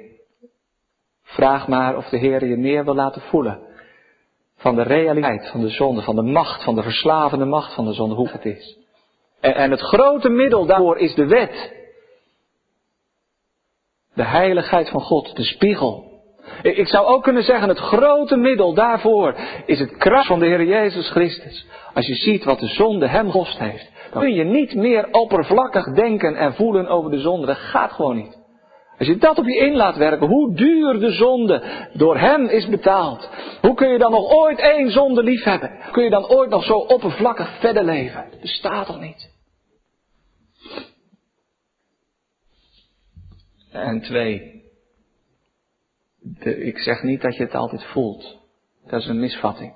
[1.24, 3.60] Vraag maar of de Heer je meer wil laten voelen.
[4.56, 7.94] Van de realiteit van de zonde, van de macht, van de verslavende macht van de
[7.94, 8.81] zonde, hoe het is.
[9.42, 11.74] En, het grote middel daarvoor is de wet.
[14.14, 16.10] De heiligheid van God, de spiegel.
[16.62, 20.64] Ik zou ook kunnen zeggen, het grote middel daarvoor is het kracht van de Heer
[20.64, 21.66] Jezus Christus.
[21.94, 25.94] Als je ziet wat de zonde hem gekost heeft, dan kun je niet meer oppervlakkig
[25.94, 27.46] denken en voelen over de zonde.
[27.46, 28.41] Dat gaat gewoon niet.
[29.02, 32.68] Als je dat op je in laat werken, hoe duur de zonde door hem is
[32.68, 33.30] betaald.
[33.62, 35.72] Hoe kun je dan nog ooit één zonde lief hebben?
[35.92, 38.30] Kun je dan ooit nog zo oppervlakkig verder leven?
[38.42, 39.30] Bestaat toch niet?
[43.72, 44.64] En twee,
[46.44, 48.38] ik zeg niet dat je het altijd voelt.
[48.86, 49.74] Dat is een misvatting.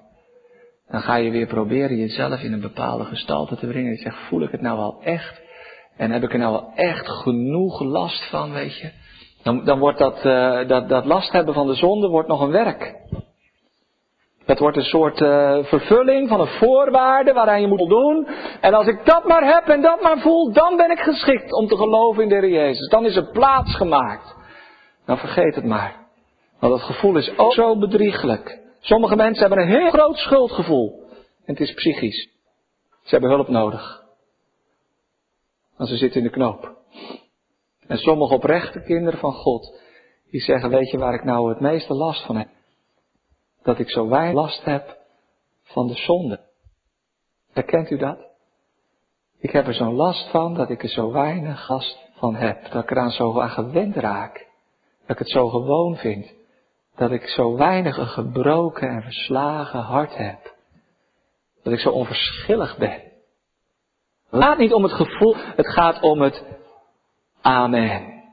[0.88, 3.92] Dan ga je weer proberen jezelf in een bepaalde gestalte te brengen.
[3.92, 5.42] Je zegt, voel ik het nou wel echt?
[5.98, 9.04] En heb ik er nou wel echt genoeg last van, weet je?
[9.46, 12.52] Dan, dan wordt dat, uh, dat, dat last hebben van de zonde wordt nog een
[12.52, 12.96] werk.
[14.46, 18.28] Dat wordt een soort uh, vervulling van een voorwaarde waaraan je moet voldoen.
[18.62, 21.68] En als ik dat maar heb en dat maar voel, dan ben ik geschikt om
[21.68, 22.90] te geloven in de Heer Jezus.
[22.90, 24.36] Dan is er plaats gemaakt.
[25.06, 25.96] Nou vergeet het maar.
[26.60, 28.60] Want dat gevoel is ook zo bedrieglijk.
[28.80, 31.04] Sommige mensen hebben een heel groot schuldgevoel.
[31.46, 32.30] En het is psychisch.
[33.04, 34.04] Ze hebben hulp nodig.
[35.78, 36.74] Want ze zitten in de knoop.
[37.88, 39.82] En sommige oprechte kinderen van God,
[40.32, 42.50] die zeggen, weet je waar ik nou het meeste last van heb?
[43.64, 44.98] Dat ik zo weinig last heb
[45.64, 46.40] van de zonde.
[47.52, 48.18] Herkent u dat?
[49.40, 52.72] Ik heb er zo'n last van dat ik er zo weinig last van heb.
[52.72, 54.48] Dat ik eraan zo aan gewend raak.
[55.02, 56.34] Dat ik het zo gewoon vind.
[56.96, 60.54] Dat ik zo weinig een gebroken en verslagen hart heb.
[61.64, 63.02] Dat ik zo onverschillig ben.
[64.32, 66.44] Gaat niet om het gevoel, het gaat om het
[67.46, 68.24] amen.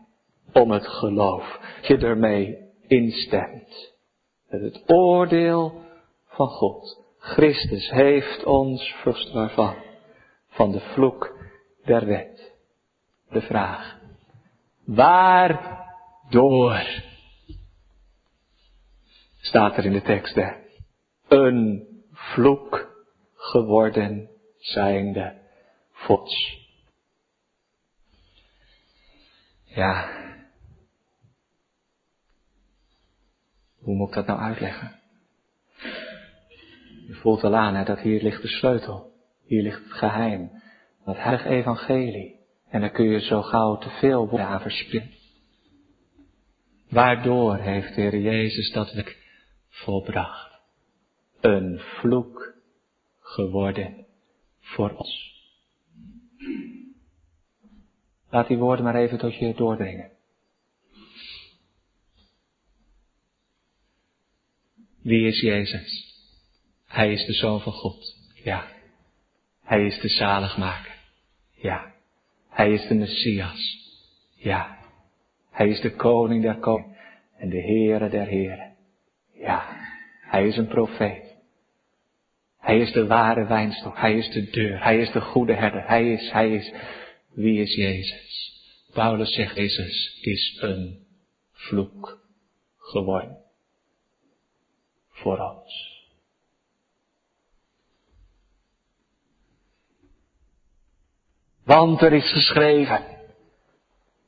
[0.52, 1.60] Om het geloof.
[1.82, 3.92] Je ermee instemt.
[4.48, 5.84] Met het oordeel
[6.26, 7.04] van God.
[7.18, 9.74] Christus heeft ons verst waarvan?
[10.48, 11.36] Van de vloek
[11.84, 12.52] der wet.
[13.30, 13.98] De vraag.
[14.84, 15.42] Waardoor?
[19.40, 20.38] Staat er in de tekst?
[21.28, 22.90] Een vloek
[23.34, 25.40] geworden zijnde
[25.92, 26.61] vots.
[29.74, 30.20] Ja.
[33.78, 35.00] Hoe moet ik dat nou uitleggen?
[37.06, 39.12] Je voelt al aan hè, dat hier ligt de sleutel.
[39.44, 40.50] Hier ligt het geheim.
[41.04, 42.40] Dat heilige evangelie.
[42.68, 45.10] En daar kun je zo gauw te veel woorden verspillen.
[46.88, 49.18] Waardoor heeft de Heer Jezus dat werk
[49.68, 50.60] volbracht?
[51.40, 52.54] Een vloek
[53.20, 54.06] geworden
[54.60, 55.32] voor ons.
[58.32, 60.10] Laat die woorden maar even tot je doordringen.
[65.02, 66.14] Wie is Jezus?
[66.86, 68.16] Hij is de Zoon van God.
[68.34, 68.66] Ja.
[69.64, 70.94] Hij is de zaligmaker.
[71.54, 71.92] Ja.
[72.48, 73.78] Hij is de Messias.
[74.34, 74.78] Ja.
[75.50, 76.96] Hij is de koning der koningen
[77.38, 78.76] en de Heere der heren.
[79.32, 79.66] Ja.
[80.20, 81.34] Hij is een profeet.
[82.58, 83.98] Hij is de ware wijnstok.
[83.98, 84.82] Hij is de deur.
[84.82, 85.86] Hij is de goede herder.
[85.86, 86.72] Hij is, hij is,
[87.34, 88.52] wie is Jezus?
[88.92, 91.06] Paulus zegt, Jezus is een
[91.52, 92.18] vloek
[92.78, 93.36] geworden.
[95.08, 95.90] Voor ons.
[101.64, 103.12] Want er is geschreven.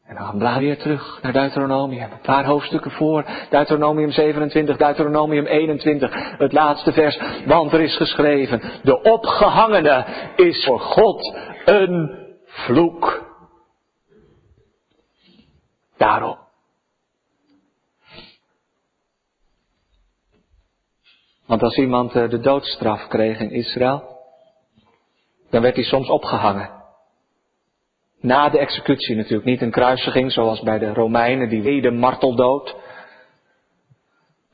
[0.05, 2.13] En dan gaan we weer terug naar Deuteronomium.
[2.13, 3.25] Een paar hoofdstukken voor.
[3.51, 6.39] Deuteronomium 27, Deuteronomium 21.
[6.39, 7.21] Het laatste vers.
[7.47, 8.63] Want er is geschreven.
[8.83, 12.24] De opgehangene is voor God een
[12.55, 13.33] vloek.
[15.97, 16.39] Daarom.
[21.47, 24.03] Want als iemand eh, de doodstraf kreeg in Israël,
[25.51, 26.83] dan werd hij soms opgehangen.
[28.21, 32.77] Na de executie natuurlijk, niet een kruisiging zoals bij de Romeinen, die weder marteldood.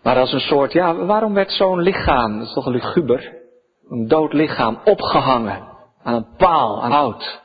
[0.02, 3.36] Maar als een soort, ja, waarom werd zo'n lichaam, dat is toch een luguber,
[3.88, 5.68] een dood lichaam, opgehangen
[6.02, 7.42] aan een paal, aan hout.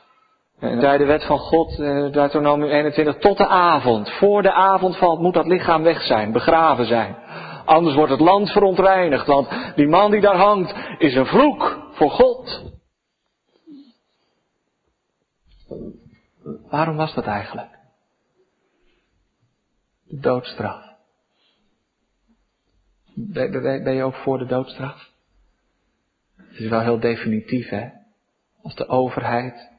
[0.58, 4.10] En bij de wet van God, eh, Deuteronomium 21, tot de avond.
[4.10, 7.16] Voor de avond valt, moet dat lichaam weg zijn, begraven zijn.
[7.64, 12.10] Anders wordt het land verontreinigd, want die man die daar hangt is een vloek voor
[12.10, 12.62] God.
[16.70, 17.78] Waarom was dat eigenlijk?
[20.04, 20.84] De doodstraf.
[23.14, 25.10] Ben, je ook voor de doodstraf?
[26.36, 27.88] Het is wel heel definitief, hè?
[28.62, 29.75] Als de overheid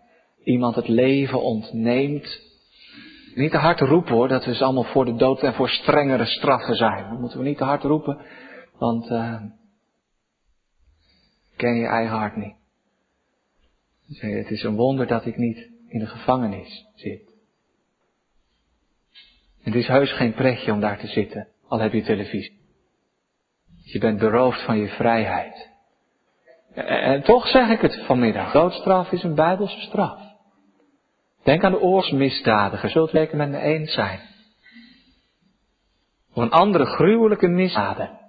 [0.47, 2.41] iemand het leven ontneemt.
[3.35, 6.25] Niet te hard roepen hoor, dat we dus allemaal voor de dood en voor strengere
[6.25, 7.19] straffen zijn.
[7.19, 8.25] Moeten we niet te hard roepen,
[8.77, 9.41] want uh,
[11.55, 12.55] ken je eigen hart niet.
[14.07, 17.35] Het is een wonder dat ik niet in de gevangenis zit.
[19.61, 22.57] Het is heus geen pretje om daar te zitten, al heb je televisie.
[23.83, 25.69] Je bent beroofd van je vrijheid.
[26.73, 28.51] En toch zeg ik het vanmiddag.
[28.51, 30.26] Doodstraf is een bijbelse straf.
[31.47, 34.19] Denk aan de oorsmisdadiger, zult u met me eens zijn.
[36.33, 38.19] Of een andere gruwelijke misdaden.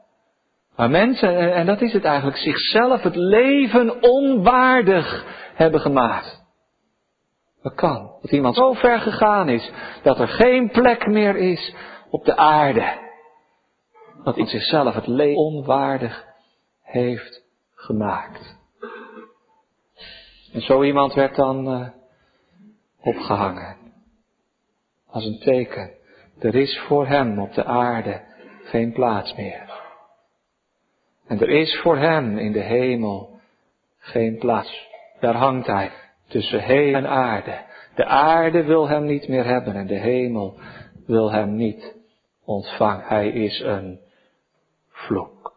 [0.77, 6.43] Waar mensen, en dat is het eigenlijk, zichzelf het leven onwaardig hebben gemaakt.
[7.63, 8.13] Dat kan.
[8.23, 9.71] Dat iemand zo ver gegaan is
[10.03, 11.75] dat er geen plek meer is
[12.11, 12.99] op de aarde.
[14.25, 16.25] Dat in zichzelf het leven onwaardig
[16.83, 17.43] heeft
[17.75, 18.57] gemaakt.
[20.53, 21.89] En zo iemand werd dan uh,
[23.01, 23.77] opgehangen.
[25.07, 25.91] Als een teken.
[26.39, 28.21] Er is voor hem op de aarde
[28.63, 29.87] geen plaats meer.
[31.27, 33.41] En er is voor hem in de hemel
[33.99, 34.87] geen plaats.
[35.21, 35.91] Daar hangt hij
[36.29, 37.65] tussen hemel en aarde.
[37.95, 40.61] De aarde wil hem niet meer hebben en de hemel
[41.07, 41.97] wil hem niet
[42.45, 43.07] ontvangen.
[43.07, 44.01] Hij is een
[44.89, 45.57] vloek.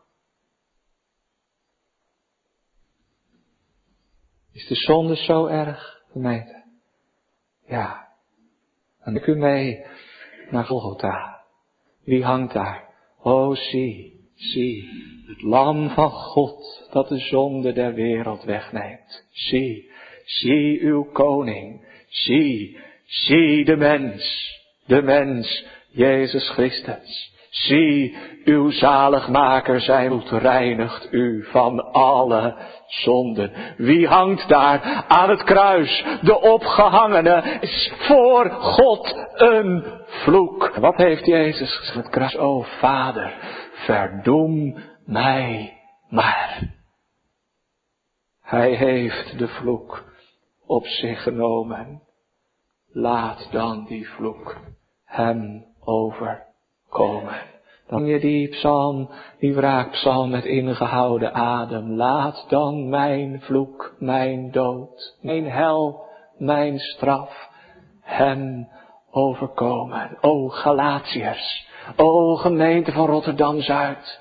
[4.52, 6.61] Is de zonde zo erg, gemeente?
[7.72, 8.08] Ja.
[9.00, 9.86] En ik u mee
[10.50, 11.44] naar Golgotha.
[12.04, 12.90] Wie hangt daar?
[13.24, 14.90] O, zie, zie,
[15.28, 19.26] het lam van God dat de zonde der wereld wegneemt.
[19.32, 19.92] Zie,
[20.26, 21.88] zie uw koning.
[22.08, 24.56] Zie, zie de mens,
[24.86, 27.34] de mens, Jezus Christus.
[27.52, 32.56] Zie, uw zaligmaker zijn reinigt u van alle
[32.88, 33.52] zonden.
[33.78, 36.06] Wie hangt daar aan het kruis?
[36.22, 40.76] De opgehangene is voor God een vloek.
[40.76, 41.96] Wat heeft Jezus gezegd?
[41.96, 43.34] Het kruis, o Vader,
[43.74, 45.78] verdoem mij
[46.10, 46.60] maar.
[48.42, 50.04] Hij heeft de vloek
[50.66, 52.02] op zich genomen.
[52.92, 54.58] Laat dan die vloek
[55.06, 55.66] hem
[56.92, 57.50] overkomen.
[57.88, 61.96] Dan je die psalm, die wraakpsalm met ingehouden adem.
[61.96, 66.04] Laat dan mijn vloek, mijn dood, mijn hel,
[66.38, 67.50] mijn straf
[68.02, 68.68] hem
[69.12, 70.18] overkomen.
[70.22, 74.20] O Galatiërs, o gemeente van Rotterdam-Zuid.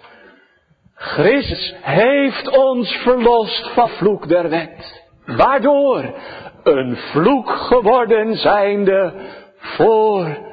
[0.95, 5.05] Christus heeft ons verlost van vloek der wet.
[5.27, 6.15] Waardoor?
[6.63, 9.13] Een vloek geworden zijnde
[9.57, 10.50] voor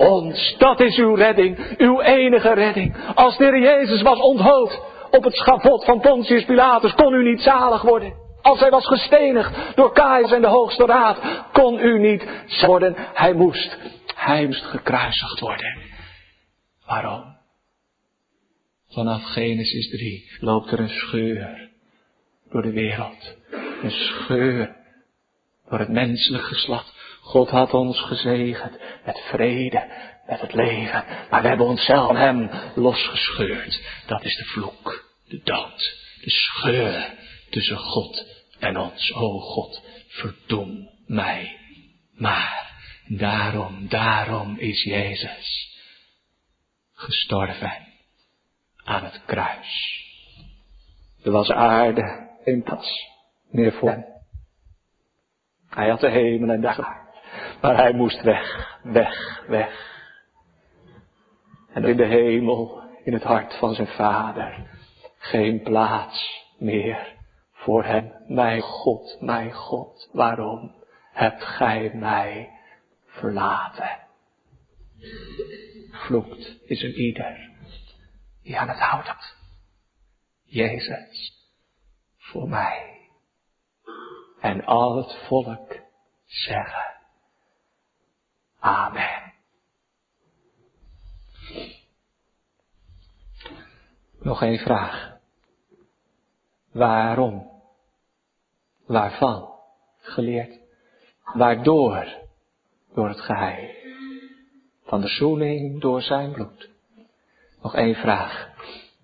[0.00, 0.54] ons.
[0.58, 2.96] Dat is uw redding, uw enige redding.
[3.14, 4.80] Als de Heer Jezus was onthoofd
[5.10, 8.12] op het schavot van Pontius Pilatus, kon u niet zalig worden.
[8.42, 11.18] Als hij was gestenigd door Caius en de Hoogste Raad,
[11.52, 12.26] kon u niet
[12.66, 12.94] worden.
[12.96, 13.78] Hij moest,
[14.14, 15.78] hij moest gekruisigd worden.
[16.86, 17.38] Waarom?
[18.88, 21.68] Vanaf Genesis 3 loopt er een scheur
[22.50, 23.36] door de wereld.
[23.82, 24.76] Een scheur
[25.68, 26.99] door het menselijk geslacht.
[27.30, 29.90] God had ons gezegend met vrede,
[30.26, 31.04] met het leven.
[31.30, 34.02] Maar we hebben onszelf hem losgescheurd.
[34.06, 37.14] Dat is de vloek, de dood, de scheur
[37.50, 38.26] tussen God
[38.58, 39.14] en ons.
[39.14, 41.58] O God, verdoem mij.
[42.14, 42.72] Maar
[43.06, 45.78] daarom, daarom is Jezus
[46.92, 47.86] gestorven
[48.84, 50.02] aan het kruis.
[51.22, 53.06] Er was aarde in pas
[53.50, 54.04] meer voor hem.
[55.68, 57.08] Hij had de hemel en de.
[57.60, 59.98] Maar hij moest weg, weg, weg.
[61.72, 64.70] En in de hemel, in het hart van zijn vader,
[65.18, 67.16] geen plaats meer
[67.52, 68.12] voor hem.
[68.26, 70.74] Mijn God, mijn God, waarom
[71.12, 72.50] hebt gij mij
[73.06, 73.98] verlaten?
[75.90, 77.50] Vloekt is een ieder
[78.42, 79.36] die aan het had.
[80.44, 81.32] Jezus,
[82.16, 83.08] voor mij.
[84.40, 85.76] En al het volk
[86.24, 86.89] zeggen.
[88.60, 89.32] Amen.
[94.20, 95.18] Nog één vraag.
[96.72, 97.50] Waarom?
[98.86, 99.48] Waarvan?
[99.98, 100.58] Geleerd.
[101.24, 102.06] Waardoor?
[102.94, 103.70] Door het geheim.
[104.84, 106.70] Van de zoening door zijn bloed.
[107.62, 108.48] Nog één vraag.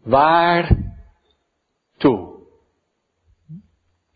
[0.03, 0.77] Waar
[1.97, 2.35] toe?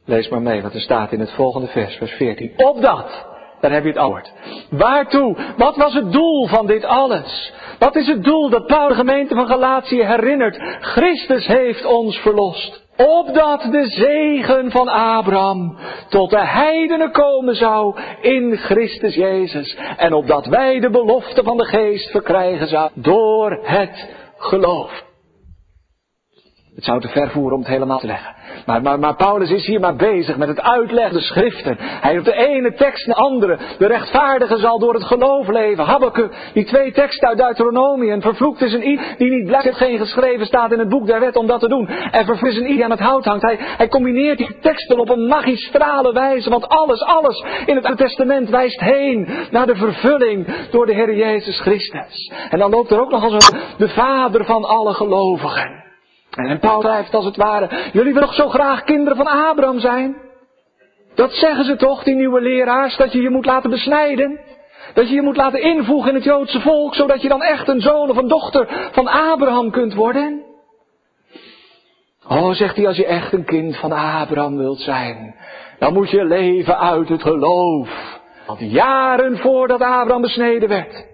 [0.05, 2.53] Lees maar mee wat er staat in het volgende vers, vers 14.
[2.57, 3.30] Opdat,
[3.61, 4.33] daar heb je het antwoord.
[4.71, 5.37] Waartoe?
[5.57, 7.53] Wat was het doel van dit alles?
[7.79, 10.59] Wat is het doel dat Paul de gemeente van Galatië herinnert?
[10.81, 12.89] Christus heeft ons verlost.
[12.97, 15.77] Opdat de zegen van Abraham
[16.09, 19.77] tot de heidenen komen zou in Christus Jezus.
[19.97, 25.09] En opdat wij de belofte van de geest verkrijgen zouden door het geloof.
[26.81, 28.35] Het zou te ver voeren om het helemaal te leggen.
[28.66, 31.76] Maar, maar, maar Paulus is hier maar bezig met het uitleggen de schriften.
[31.78, 33.59] Hij heeft de ene tekst naar de andere.
[33.78, 35.85] De rechtvaardige zal door het geloof leven.
[35.85, 38.11] Habakkuk, die twee teksten uit Deuteronomie.
[38.11, 41.20] En vervloekt is een i die niet blijft geen geschreven staat in het boek der
[41.20, 41.89] wet om dat te doen.
[41.89, 43.43] En vervloekt is een i die aan het hout hangt.
[43.43, 46.51] Hij, hij combineert die teksten op een magistrale wijze.
[46.51, 51.14] Want alles, alles in het Oude Testament wijst heen naar de vervulling door de Heer
[51.14, 52.33] Jezus Christus.
[52.51, 55.89] En dan loopt er ook nog als de vader van alle gelovigen.
[56.31, 60.16] En Paul schrijft als het ware, jullie willen nog zo graag kinderen van Abraham zijn?
[61.14, 64.41] Dat zeggen ze toch, die nieuwe leraars, dat je je moet laten besnijden.
[64.95, 67.81] Dat je je moet laten invoegen in het Joodse volk, zodat je dan echt een
[67.81, 70.43] zoon of een dochter van Abraham kunt worden.
[72.28, 75.35] Oh, zegt hij, als je echt een kind van Abraham wilt zijn,
[75.78, 78.18] dan moet je leven uit het geloof.
[78.47, 81.07] Want jaren voordat Abraham besneden werd,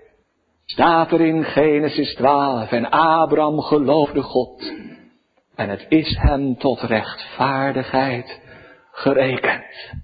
[0.65, 4.73] staat er in Genesis 12, en Abraham geloofde God.
[5.57, 8.41] En het is hem tot rechtvaardigheid
[8.93, 9.95] gerekend.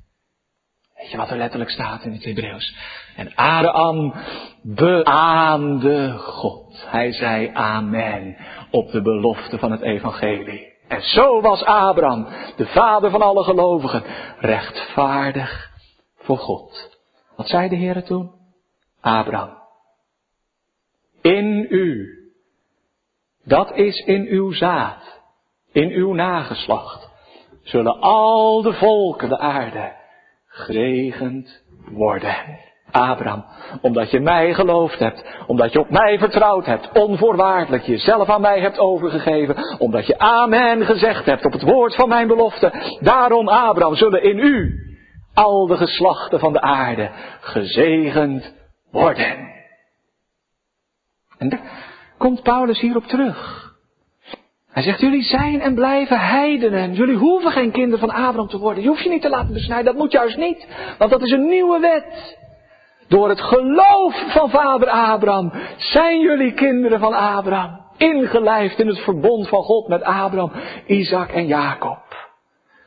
[0.97, 2.77] Weet je wat er letterlijk staat in het Hebreeuws?
[3.17, 4.15] En Abraham
[4.63, 6.85] beaamde God.
[6.87, 8.37] Hij zei amen
[8.71, 10.73] op de belofte van het evangelie.
[10.89, 12.27] En zo was Abraham,
[12.57, 14.03] de vader van alle gelovigen,
[14.39, 15.71] rechtvaardig
[16.17, 16.99] voor God.
[17.37, 18.31] Wat zei de Heer toen?
[19.01, 19.59] Abraham,
[21.23, 22.09] in u,
[23.45, 25.12] dat is in uw zaad,
[25.73, 27.11] in uw nageslacht,
[27.63, 29.93] zullen al de volken de aarde
[30.47, 32.61] gezegend worden.
[32.91, 33.45] Abraham,
[33.81, 38.61] omdat je mij geloofd hebt, omdat je op mij vertrouwd hebt, onvoorwaardelijk jezelf aan mij
[38.61, 42.73] hebt overgegeven, omdat je amen gezegd hebt op het woord van mijn belofte.
[43.01, 44.81] Daarom, Abraham, zullen in u
[45.35, 47.11] al de geslachten van de aarde
[47.41, 48.55] gezegend
[48.91, 49.51] worden.
[51.39, 51.61] En daar
[52.19, 53.71] komt Paulus hierop terug.
[54.73, 56.93] Hij zegt, jullie zijn en blijven heidenen.
[56.93, 58.83] Jullie hoeven geen kinderen van Abraham te worden.
[58.83, 59.85] Je hoeft je niet te laten besnijden.
[59.85, 60.67] Dat moet juist niet.
[60.99, 62.39] Want dat is een nieuwe wet.
[63.09, 67.81] Door het geloof van vader Abraham zijn jullie kinderen van Abraham.
[67.97, 70.53] Ingelijfd in het verbond van God met Abraham,
[70.87, 71.99] Isaac en Jacob.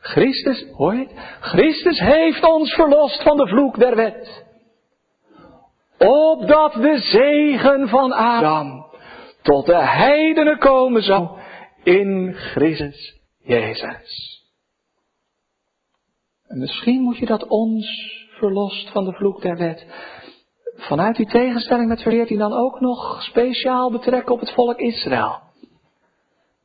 [0.00, 1.12] Christus, hoor je het?
[1.40, 4.44] Christus heeft ons verlost van de vloek der wet.
[5.98, 8.86] Opdat de zegen van Abraham
[9.42, 11.28] tot de heidenen komen zou
[11.86, 14.42] in Christus Jezus.
[16.46, 17.86] En misschien moet je dat ons
[18.38, 19.86] verlost van de vloek der wet.
[20.76, 25.38] Vanuit die tegenstelling met vers hij dan ook nog speciaal betrekken op het volk Israël.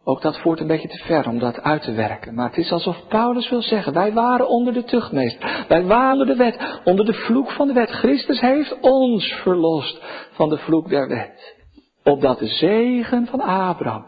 [0.04, 2.34] Ook dat voert een beetje te ver om dat uit te werken.
[2.34, 5.66] Maar het is alsof Paulus wil zeggen, wij waren onder de tuchtmeester.
[5.68, 7.90] Wij waren onder de wet, onder de vloek van de wet.
[7.90, 10.02] Christus heeft ons verlost
[10.32, 11.56] van de vloek der wet.
[12.04, 14.06] Opdat de zegen van Abraham,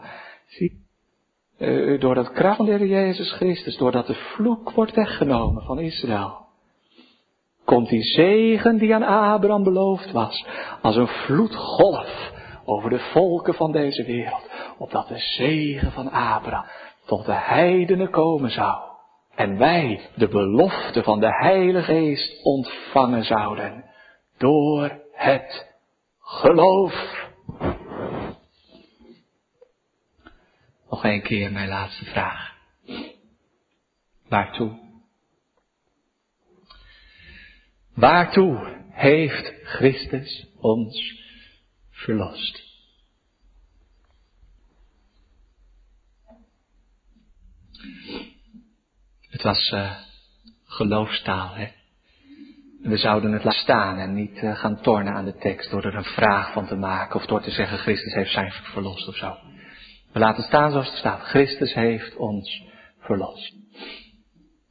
[1.58, 6.38] uh, door het kracht Jezus Christus, doordat de vloek wordt weggenomen van Israël,
[7.64, 10.46] komt die zegen die aan Abraham beloofd was,
[10.82, 12.32] als een vloedgolf
[12.64, 16.64] over de volken van deze wereld, opdat de zegen van Abraham
[17.06, 18.92] tot de heidenen komen zou.
[19.34, 23.84] En wij de belofte van de Heilige Geest ontvangen zouden
[24.38, 25.72] door het
[26.18, 27.22] geloof.
[31.04, 32.52] Nog een keer mijn laatste vraag.
[34.28, 34.78] Waartoe?
[37.94, 41.20] Waartoe heeft Christus ons
[41.90, 42.62] verlost?
[49.28, 49.98] Het was uh,
[50.64, 51.68] geloofstaal, hè?
[52.82, 55.94] We zouden het laten staan en niet uh, gaan tornen aan de tekst door er
[55.94, 59.53] een vraag van te maken of door te zeggen Christus heeft zijn verlost of zo.
[60.14, 61.20] We laten staan zoals het staat.
[61.20, 62.62] Christus heeft ons
[62.98, 63.54] verlost.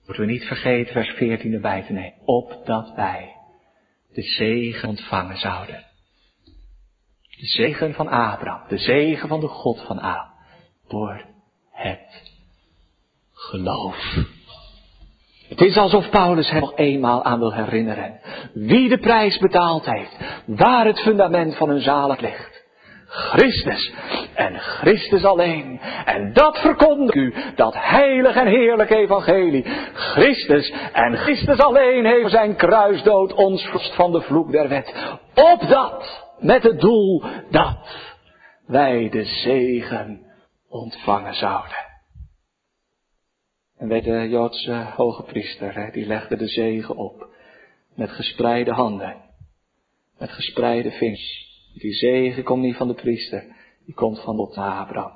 [0.05, 2.13] Moeten we niet vergeten vers 14 erbij te nemen.
[2.25, 3.35] Opdat wij
[4.13, 5.85] de zegen ontvangen zouden.
[7.37, 8.67] De zegen van Abraham.
[8.67, 10.31] De zegen van de God van Abraham.
[10.87, 11.25] Door
[11.71, 12.31] het
[13.33, 14.15] geloof.
[15.47, 18.19] Het is alsof Paulus hem nog eenmaal aan wil herinneren.
[18.53, 20.17] Wie de prijs betaald heeft.
[20.45, 22.52] Waar het fundament van hun zalig ligt.
[23.13, 23.93] Christus
[24.33, 25.79] en Christus alleen.
[26.05, 29.63] En dat verkondigt u, dat heilig en heerlijk evangelie.
[29.93, 35.17] Christus en Christus alleen heeft zijn kruisdood ons van de vloek der wet.
[35.33, 37.77] Opdat, met het doel dat
[38.67, 40.21] wij de zegen
[40.69, 41.77] ontvangen zouden.
[43.77, 47.27] En weet de Joodse hoge priester, die legde de zegen op.
[47.95, 49.15] Met gespreide handen.
[50.17, 51.52] Met gespreide vingers.
[51.73, 53.45] Die zegen komt niet van de priester,
[53.85, 55.11] die komt van God Abraham,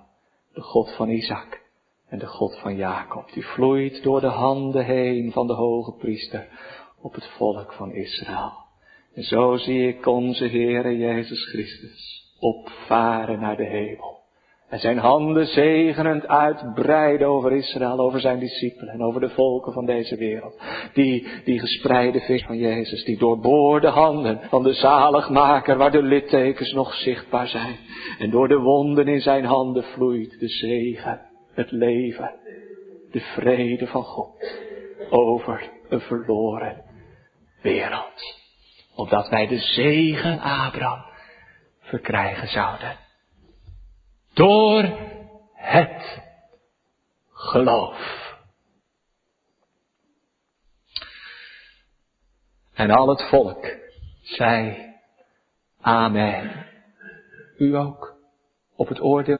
[0.54, 1.62] de God van Isaac
[2.10, 3.32] en de God van Jacob.
[3.34, 6.48] Die vloeit door de handen heen van de hoge priester
[7.02, 8.52] op het volk van Israël.
[9.14, 14.17] En zo zie ik onze Heere Jezus Christus opvaren naar de hemel.
[14.70, 19.86] En zijn handen zegenend uitbreiden over Israël, over zijn discipelen en over de volken van
[19.86, 20.62] deze wereld.
[20.94, 26.72] Die, die gespreide vis van Jezus, die doorboorde handen van de zaligmaker waar de littekens
[26.72, 27.76] nog zichtbaar zijn.
[28.20, 31.22] En door de wonden in zijn handen vloeit de zegen,
[31.54, 32.32] het leven,
[33.12, 34.60] de vrede van God
[35.10, 36.84] over een verloren
[37.62, 38.36] wereld.
[38.96, 41.06] Opdat wij de zegen Abraham
[41.82, 43.07] verkrijgen zouden.
[44.38, 44.84] Door
[45.54, 46.22] het
[47.32, 47.98] geloof.
[52.74, 53.66] En al het volk
[54.22, 54.86] zei
[55.82, 56.66] Amen.
[57.58, 58.18] U ook
[58.76, 59.40] op het oordeel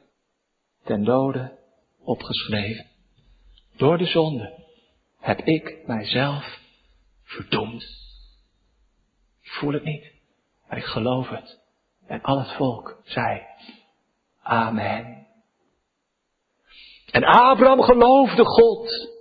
[0.84, 1.58] ten dode
[1.98, 2.86] opgeschreven.
[3.76, 4.64] Door de zonde
[5.20, 6.58] heb ik mijzelf
[7.22, 7.82] verdoemd.
[9.42, 10.12] Ik voel het niet,
[10.68, 11.60] maar ik geloof het.
[12.06, 13.46] En al het volk zei
[14.48, 15.26] Amen.
[17.10, 19.16] En Abraham geloofde God.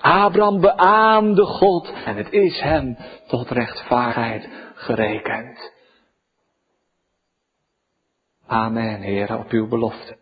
[0.00, 2.96] Abraham beaamde God en het is hem
[3.26, 5.72] tot rechtvaardigheid gerekend.
[8.46, 10.16] Amen, Heer, op uw belofte.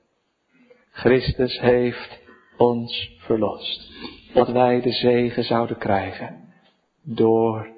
[0.92, 2.18] Christus heeft
[2.56, 3.92] ons verlost.
[4.34, 6.54] Dat wij de zegen zouden krijgen
[7.02, 7.68] door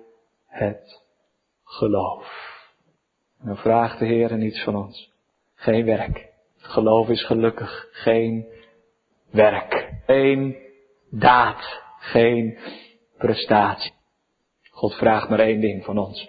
[0.46, 1.02] het
[1.64, 2.50] geloof.
[3.40, 5.11] En dan vraagt de Heer niets van ons.
[5.62, 6.28] Geen werk.
[6.56, 7.88] Geloof is gelukkig.
[7.92, 8.46] Geen
[9.30, 9.92] werk.
[10.06, 10.56] Geen
[11.10, 11.80] daad.
[11.98, 12.58] Geen
[13.18, 13.92] prestatie.
[14.70, 16.28] God vraagt maar één ding van ons.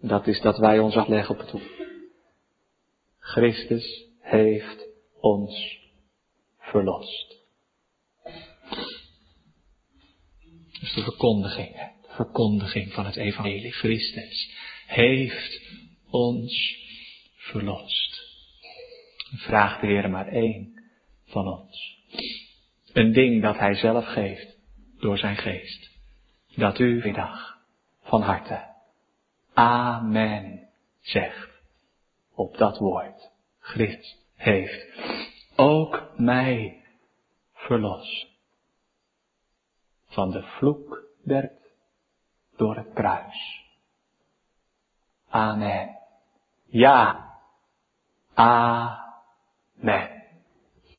[0.00, 1.62] Dat is dat wij ons afleggen op het.
[3.18, 4.88] Christus heeft
[5.20, 5.78] ons
[6.58, 7.38] verlost.
[10.80, 13.72] Dus de verkondiging, de verkondiging van het evangelie.
[13.72, 14.50] Christus
[14.86, 15.62] heeft
[16.10, 16.76] ons
[17.36, 18.19] verlost.
[19.36, 20.82] Vraagt de Heer maar één
[21.24, 21.98] van ons.
[22.92, 24.58] Een ding dat Hij zelf geeft
[24.98, 25.90] door zijn geest.
[26.54, 27.58] Dat u vandaag
[28.02, 28.68] van harte
[29.54, 30.68] Amen
[31.00, 31.50] zegt
[32.34, 33.30] op dat woord.
[33.58, 34.86] Christus heeft
[35.56, 36.84] ook mij
[37.52, 38.26] verlost
[40.04, 41.52] van de vloek der
[42.56, 43.64] door het kruis.
[45.28, 45.98] Amen.
[46.66, 47.28] Ja.
[48.34, 49.09] Amen.
[49.80, 50.19] 没。